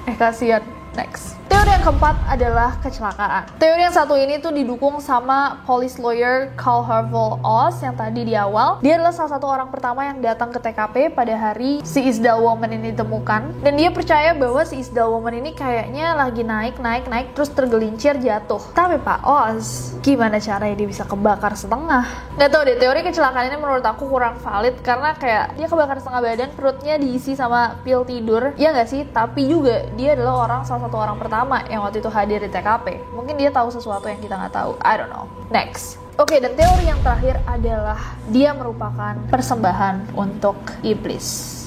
Eh 0.07 0.15
kasihan. 0.15 0.63
Next. 0.95 1.40
Teori 1.61 1.77
yang 1.77 1.93
keempat 1.93 2.17
adalah 2.25 2.73
kecelakaan. 2.81 3.45
Teori 3.61 3.85
yang 3.85 3.93
satu 3.93 4.17
ini 4.17 4.41
tuh 4.41 4.49
didukung 4.49 4.97
sama 4.97 5.61
police 5.69 6.01
lawyer 6.01 6.49
Carl 6.57 6.81
Harville 6.81 7.37
Oz 7.45 7.85
yang 7.85 7.93
tadi 7.93 8.25
di 8.25 8.33
awal. 8.33 8.81
Dia 8.81 8.97
adalah 8.97 9.13
salah 9.13 9.37
satu 9.37 9.45
orang 9.45 9.69
pertama 9.69 10.09
yang 10.09 10.25
datang 10.25 10.49
ke 10.49 10.57
TKP 10.57 11.13
pada 11.13 11.37
hari 11.37 11.85
si 11.85 12.01
Isdal 12.01 12.41
Woman 12.41 12.81
ini 12.81 12.97
ditemukan. 12.97 13.61
Dan 13.61 13.77
dia 13.77 13.93
percaya 13.93 14.33
bahwa 14.33 14.65
si 14.65 14.81
Isdal 14.81 15.13
Woman 15.13 15.37
ini 15.37 15.53
kayaknya 15.53 16.17
lagi 16.17 16.41
naik, 16.41 16.81
naik, 16.81 17.05
naik, 17.05 17.37
terus 17.37 17.53
tergelincir 17.53 18.17
jatuh. 18.17 18.73
Tapi 18.73 18.97
Pak 18.97 19.21
Oz, 19.21 19.93
gimana 20.01 20.41
caranya 20.41 20.73
dia 20.73 20.89
bisa 20.89 21.05
kebakar 21.05 21.53
setengah? 21.53 22.09
Gak 22.41 22.49
tau 22.57 22.65
deh, 22.65 22.81
teori 22.81 23.05
kecelakaan 23.05 23.53
ini 23.53 23.61
menurut 23.61 23.85
aku 23.85 24.09
kurang 24.09 24.41
valid 24.41 24.81
karena 24.81 25.13
kayak 25.13 25.53
dia 25.61 25.69
kebakar 25.69 26.01
setengah 26.01 26.25
badan, 26.25 26.49
perutnya 26.57 26.97
diisi 26.97 27.37
sama 27.37 27.77
pil 27.85 28.01
tidur. 28.01 28.49
Ya 28.57 28.73
nggak 28.73 28.89
sih? 28.89 29.05
Tapi 29.13 29.45
juga 29.45 29.85
dia 29.93 30.17
adalah 30.17 30.49
orang 30.49 30.65
salah 30.65 30.89
satu 30.89 30.97
orang 30.97 31.21
pertama 31.21 31.50
yang 31.67 31.83
waktu 31.83 31.99
itu 31.99 32.07
hadir 32.07 32.39
di 32.39 32.49
TKP. 32.49 33.11
Mungkin 33.11 33.35
dia 33.35 33.51
tahu 33.51 33.67
sesuatu 33.67 34.07
yang 34.07 34.23
kita 34.23 34.39
nggak 34.39 34.55
tahu. 34.55 34.71
I 34.79 34.95
don't 34.95 35.11
know. 35.11 35.27
Next. 35.51 35.99
Oke, 36.19 36.37
okay, 36.37 36.39
dan 36.43 36.53
teori 36.55 36.85
yang 36.87 36.99
terakhir 37.01 37.39
adalah 37.43 37.99
dia 38.29 38.55
merupakan 38.55 39.15
persembahan 39.27 40.15
untuk 40.15 40.55
iblis. 40.85 41.60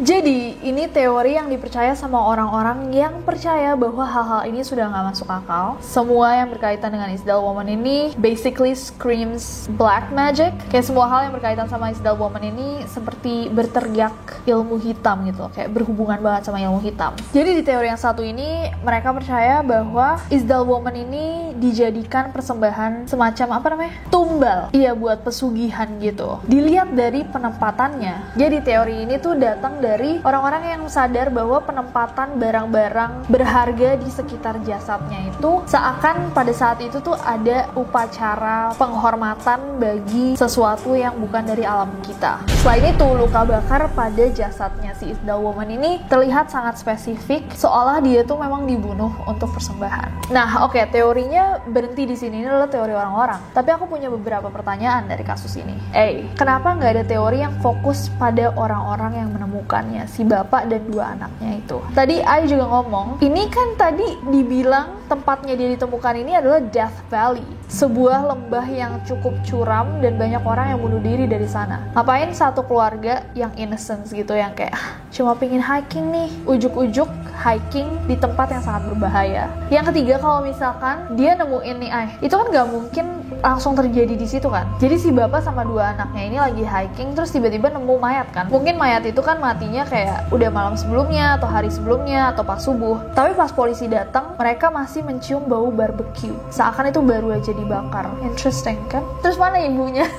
Jadi 0.00 0.56
ini 0.64 0.88
teori 0.88 1.36
yang 1.36 1.52
dipercaya 1.52 1.92
sama 1.92 2.16
orang-orang 2.16 2.88
yang 2.96 3.20
percaya 3.20 3.76
bahwa 3.76 4.08
hal-hal 4.08 4.48
ini 4.48 4.64
sudah 4.64 4.88
nggak 4.88 5.04
masuk 5.12 5.28
akal. 5.28 5.76
Semua 5.84 6.40
yang 6.40 6.48
berkaitan 6.48 6.96
dengan 6.96 7.12
Isdal 7.12 7.44
Woman 7.44 7.68
ini 7.68 8.16
basically 8.16 8.72
screams 8.72 9.68
black 9.76 10.08
magic. 10.16 10.56
Kayak 10.72 10.88
semua 10.88 11.12
hal 11.12 11.28
yang 11.28 11.36
berkaitan 11.36 11.68
sama 11.68 11.92
Isdal 11.92 12.16
Woman 12.16 12.40
ini 12.40 12.88
seperti 12.88 13.52
berteriak 13.52 14.16
ilmu 14.48 14.80
hitam 14.80 15.28
gitu, 15.28 15.44
kayak 15.52 15.68
berhubungan 15.76 16.16
banget 16.24 16.48
sama 16.48 16.64
ilmu 16.64 16.80
hitam. 16.80 17.12
Jadi 17.36 17.60
di 17.60 17.62
teori 17.62 17.92
yang 17.92 18.00
satu 18.00 18.24
ini 18.24 18.72
mereka 18.80 19.12
percaya 19.12 19.60
bahwa 19.60 20.24
Isdal 20.32 20.64
Woman 20.64 20.96
ini 20.96 21.52
dijadikan 21.60 22.32
persembahan 22.32 23.12
semacam 23.12 23.48
apa 23.60 23.66
namanya? 23.76 23.94
Tumbal. 24.08 24.60
Iya 24.72 24.96
buat 24.96 25.20
pesugihan 25.20 26.00
gitu. 26.00 26.40
Dilihat 26.48 26.96
dari 26.96 27.28
penempatannya. 27.28 28.40
Jadi 28.40 28.56
teori 28.64 29.01
ini 29.02 29.18
tuh 29.18 29.34
datang 29.34 29.82
dari 29.82 30.22
orang-orang 30.22 30.78
yang 30.78 30.82
sadar 30.86 31.34
bahwa 31.34 31.58
penempatan 31.66 32.38
barang-barang 32.38 33.26
berharga 33.26 33.98
di 33.98 34.06
sekitar 34.06 34.62
jasadnya 34.62 35.26
itu 35.26 35.58
seakan 35.66 36.30
pada 36.30 36.54
saat 36.54 36.78
itu 36.78 37.02
tuh 37.02 37.18
ada 37.18 37.66
upacara 37.74 38.70
penghormatan 38.78 39.82
bagi 39.82 40.38
sesuatu 40.38 40.94
yang 40.94 41.18
bukan 41.18 41.42
dari 41.42 41.66
alam 41.66 41.90
kita. 42.06 42.38
Selain 42.62 42.94
itu, 42.94 43.06
luka 43.18 43.42
bakar 43.42 43.90
pada 43.90 44.24
jasadnya 44.30 44.94
si 44.94 45.10
Isda 45.10 45.34
Woman 45.34 45.66
ini 45.66 45.98
terlihat 46.06 46.54
sangat 46.54 46.78
spesifik, 46.78 47.50
seolah 47.58 47.98
dia 47.98 48.22
tuh 48.22 48.38
memang 48.38 48.70
dibunuh 48.70 49.10
untuk 49.26 49.50
persembahan. 49.50 50.30
Nah, 50.30 50.62
oke, 50.62 50.78
okay, 50.78 50.86
teorinya 50.86 51.58
berhenti 51.66 52.06
di 52.06 52.14
sini 52.14 52.38
ini 52.38 52.46
adalah 52.46 52.70
teori 52.70 52.94
orang-orang. 52.94 53.50
Tapi 53.50 53.68
aku 53.74 53.90
punya 53.90 54.06
beberapa 54.06 54.46
pertanyaan 54.46 55.10
dari 55.10 55.26
kasus 55.26 55.58
ini. 55.58 55.74
Eh, 55.90 56.30
kenapa 56.38 56.78
nggak 56.78 56.92
ada 57.02 57.04
teori 57.04 57.42
yang 57.42 57.58
fokus 57.58 58.06
pada 58.14 58.54
orang-orang 58.82 59.02
orang 59.02 59.18
yang 59.18 59.30
menemukannya, 59.34 60.02
si 60.06 60.22
bapak 60.22 60.70
dan 60.70 60.82
dua 60.86 61.18
anaknya 61.18 61.58
itu. 61.58 61.78
Tadi 61.90 62.22
Ai 62.22 62.46
juga 62.46 62.70
ngomong, 62.70 63.18
ini 63.18 63.50
kan 63.50 63.74
tadi 63.74 64.18
dibilang 64.30 65.01
tempatnya 65.12 65.52
dia 65.60 65.68
ditemukan 65.76 66.14
ini 66.24 66.32
adalah 66.40 66.64
Death 66.72 67.04
Valley, 67.12 67.44
sebuah 67.68 68.32
lembah 68.32 68.64
yang 68.72 68.96
cukup 69.04 69.36
curam 69.44 70.00
dan 70.00 70.16
banyak 70.16 70.40
orang 70.40 70.72
yang 70.72 70.80
bunuh 70.80 71.04
diri 71.04 71.28
dari 71.28 71.44
sana. 71.44 71.84
Ngapain 71.92 72.32
satu 72.32 72.64
keluarga 72.64 73.20
yang 73.36 73.52
innocent 73.60 74.08
gitu 74.08 74.32
yang 74.32 74.56
kayak 74.56 74.72
ah, 74.72 74.96
cuma 75.12 75.36
pingin 75.36 75.60
hiking 75.60 76.08
nih, 76.08 76.32
ujuk-ujuk 76.48 77.12
hiking 77.44 77.92
di 78.08 78.16
tempat 78.16 78.56
yang 78.56 78.64
sangat 78.64 78.88
berbahaya. 78.88 79.52
Yang 79.68 79.92
ketiga 79.92 80.16
kalau 80.16 80.40
misalkan 80.40 81.12
dia 81.12 81.36
nemuin 81.36 81.76
nih 81.76 81.90
Ai, 81.92 82.08
itu 82.24 82.32
kan 82.32 82.48
nggak 82.48 82.68
mungkin 82.72 83.06
langsung 83.42 83.74
terjadi 83.74 84.14
di 84.14 84.24
situ 84.24 84.46
kan. 84.46 84.70
Jadi 84.78 84.96
si 84.96 85.10
bapak 85.10 85.42
sama 85.42 85.66
dua 85.66 85.92
anaknya 85.92 86.22
ini 86.22 86.38
lagi 86.38 86.64
hiking 86.64 87.12
terus 87.18 87.34
tiba-tiba 87.34 87.68
nemu 87.74 87.98
mayat 87.98 88.30
kan. 88.30 88.46
Mungkin 88.48 88.78
mayat 88.78 89.02
itu 89.02 89.18
kan 89.20 89.42
matinya 89.42 89.82
kayak 89.82 90.30
udah 90.30 90.48
malam 90.48 90.78
sebelumnya 90.78 91.36
atau 91.36 91.50
hari 91.50 91.68
sebelumnya 91.68 92.30
atau 92.32 92.46
pas 92.46 92.62
subuh. 92.62 93.02
Tapi 93.12 93.34
pas 93.34 93.50
polisi 93.50 93.90
datang, 93.90 94.38
mereka 94.38 94.70
masih 94.70 95.01
mencium 95.04 95.44
bau 95.46 95.68
barbecue. 95.68 96.34
Seakan 96.48 96.88
itu 96.88 97.02
baru 97.02 97.34
aja 97.36 97.52
dibakar. 97.52 98.08
Interesting 98.22 98.78
kan? 98.88 99.02
Terus 99.20 99.36
mana 99.36 99.60
ibunya? 99.60 100.06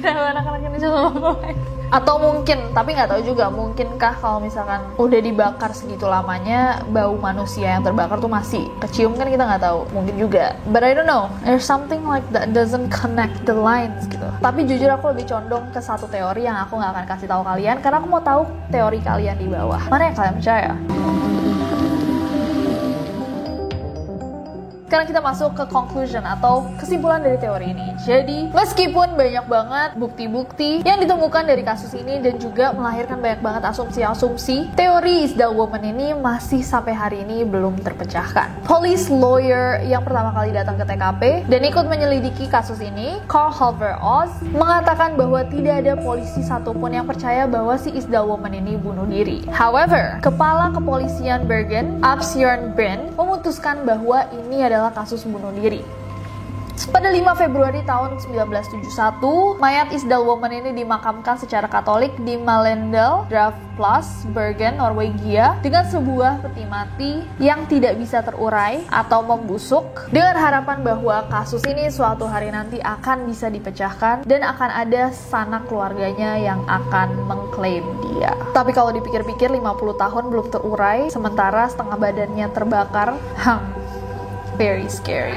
Kenapa 0.00 0.32
anak-anak 0.32 0.60
ini 0.64 0.78
sama 0.80 1.36
Atau 1.90 2.22
mungkin, 2.22 2.70
tapi 2.70 2.94
nggak 2.94 3.10
tahu 3.10 3.20
juga, 3.26 3.50
mungkinkah 3.50 4.22
kalau 4.22 4.38
misalkan 4.38 4.78
udah 4.94 5.20
dibakar 5.20 5.74
segitu 5.74 6.06
lamanya, 6.06 6.80
bau 6.88 7.18
manusia 7.18 7.76
yang 7.76 7.82
terbakar 7.82 8.22
tuh 8.22 8.30
masih 8.30 8.70
kecium 8.78 9.18
kan 9.18 9.26
kita 9.26 9.42
nggak 9.42 9.60
tahu. 9.60 9.84
Mungkin 9.90 10.14
juga. 10.16 10.54
But 10.70 10.86
I 10.86 10.94
don't 10.94 11.10
know, 11.10 11.28
there's 11.42 11.66
something 11.66 12.06
like 12.06 12.24
that 12.30 12.54
doesn't 12.54 12.94
connect 12.94 13.42
the 13.42 13.52
lines 13.52 14.06
gitu. 14.06 14.24
Tapi 14.38 14.64
jujur 14.70 14.88
aku 14.88 15.12
lebih 15.12 15.26
condong 15.28 15.68
ke 15.74 15.82
satu 15.82 16.06
teori 16.06 16.46
yang 16.46 16.56
aku 16.62 16.78
nggak 16.78 16.90
akan 16.94 17.04
kasih 17.10 17.26
tahu 17.26 17.42
kalian, 17.42 17.76
karena 17.82 17.96
aku 17.98 18.08
mau 18.08 18.22
tahu 18.22 18.42
teori 18.70 18.98
kalian 19.02 19.36
di 19.36 19.50
bawah. 19.50 19.82
Mana 19.90 20.08
yang 20.08 20.16
kalian 20.16 20.34
percaya? 20.38 20.72
Sekarang 24.90 25.06
kita 25.06 25.22
masuk 25.22 25.54
ke 25.54 25.64
conclusion 25.70 26.26
atau 26.26 26.66
kesimpulan 26.74 27.22
dari 27.22 27.38
teori 27.38 27.70
ini. 27.70 27.94
Jadi, 28.02 28.50
meskipun 28.50 29.14
banyak 29.14 29.46
banget 29.46 29.94
bukti-bukti 29.94 30.82
yang 30.82 30.98
ditemukan 30.98 31.46
dari 31.46 31.62
kasus 31.62 31.94
ini 31.94 32.18
dan 32.18 32.42
juga 32.42 32.74
melahirkan 32.74 33.22
banyak 33.22 33.38
banget 33.38 33.70
asumsi-asumsi, 33.70 34.74
teori 34.74 35.30
Isdal 35.30 35.54
Woman 35.54 35.94
ini 35.94 36.10
masih 36.18 36.66
sampai 36.66 36.90
hari 36.90 37.22
ini 37.22 37.46
belum 37.46 37.78
terpecahkan. 37.86 38.66
Police 38.66 39.06
lawyer 39.06 39.78
yang 39.86 40.02
pertama 40.02 40.34
kali 40.34 40.50
datang 40.50 40.74
ke 40.74 40.82
TKP 40.82 41.46
dan 41.46 41.60
ikut 41.70 41.86
menyelidiki 41.86 42.50
kasus 42.50 42.82
ini, 42.82 43.22
Carl 43.30 43.54
Halver 43.54 43.94
Oz, 44.02 44.42
mengatakan 44.50 45.14
bahwa 45.14 45.46
tidak 45.46 45.86
ada 45.86 45.94
polisi 46.02 46.42
satupun 46.42 46.98
yang 46.98 47.06
percaya 47.06 47.46
bahwa 47.46 47.78
si 47.78 47.94
Isdal 47.94 48.26
Woman 48.26 48.58
ini 48.58 48.74
bunuh 48.74 49.06
diri. 49.06 49.46
However, 49.54 50.18
kepala 50.18 50.74
kepolisian 50.74 51.46
Bergen, 51.46 52.02
Absjorn 52.02 52.74
Bren, 52.74 53.14
memutuskan 53.14 53.86
bahwa 53.86 54.26
ini 54.34 54.66
adalah 54.66 54.79
adalah 54.80 54.96
kasus 54.96 55.28
bunuh 55.28 55.52
diri. 55.52 55.84
Pada 56.88 57.12
5 57.12 57.36
Februari 57.36 57.84
tahun 57.84 58.16
1971, 58.24 59.60
mayat 59.60 59.92
Isdal 59.92 60.24
Woman 60.24 60.64
ini 60.64 60.72
dimakamkan 60.72 61.36
secara 61.36 61.68
katolik 61.68 62.16
di 62.24 62.40
Malendal, 62.40 63.28
Plus, 63.76 64.24
Bergen, 64.32 64.80
Norwegia 64.80 65.60
dengan 65.60 65.84
sebuah 65.84 66.40
peti 66.40 66.64
mati 66.64 67.12
yang 67.36 67.68
tidak 67.68 68.00
bisa 68.00 68.24
terurai 68.24 68.80
atau 68.88 69.20
membusuk 69.20 70.08
dengan 70.08 70.36
harapan 70.40 70.80
bahwa 70.80 71.28
kasus 71.28 71.60
ini 71.68 71.92
suatu 71.92 72.24
hari 72.24 72.48
nanti 72.48 72.80
akan 72.80 73.28
bisa 73.28 73.52
dipecahkan 73.52 74.24
dan 74.24 74.40
akan 74.40 74.70
ada 74.72 75.12
sanak 75.12 75.68
keluarganya 75.68 76.40
yang 76.40 76.64
akan 76.64 77.12
mengklaim 77.28 77.84
dia. 78.08 78.32
Tapi 78.56 78.72
kalau 78.72 78.92
dipikir-pikir 78.96 79.52
50 79.52 80.00
tahun 80.00 80.24
belum 80.32 80.46
terurai 80.48 81.08
sementara 81.12 81.68
setengah 81.68 81.96
badannya 81.96 82.46
terbakar, 82.52 83.16
hmm, 83.16 83.79
very 84.60 84.90
scary. 84.90 85.32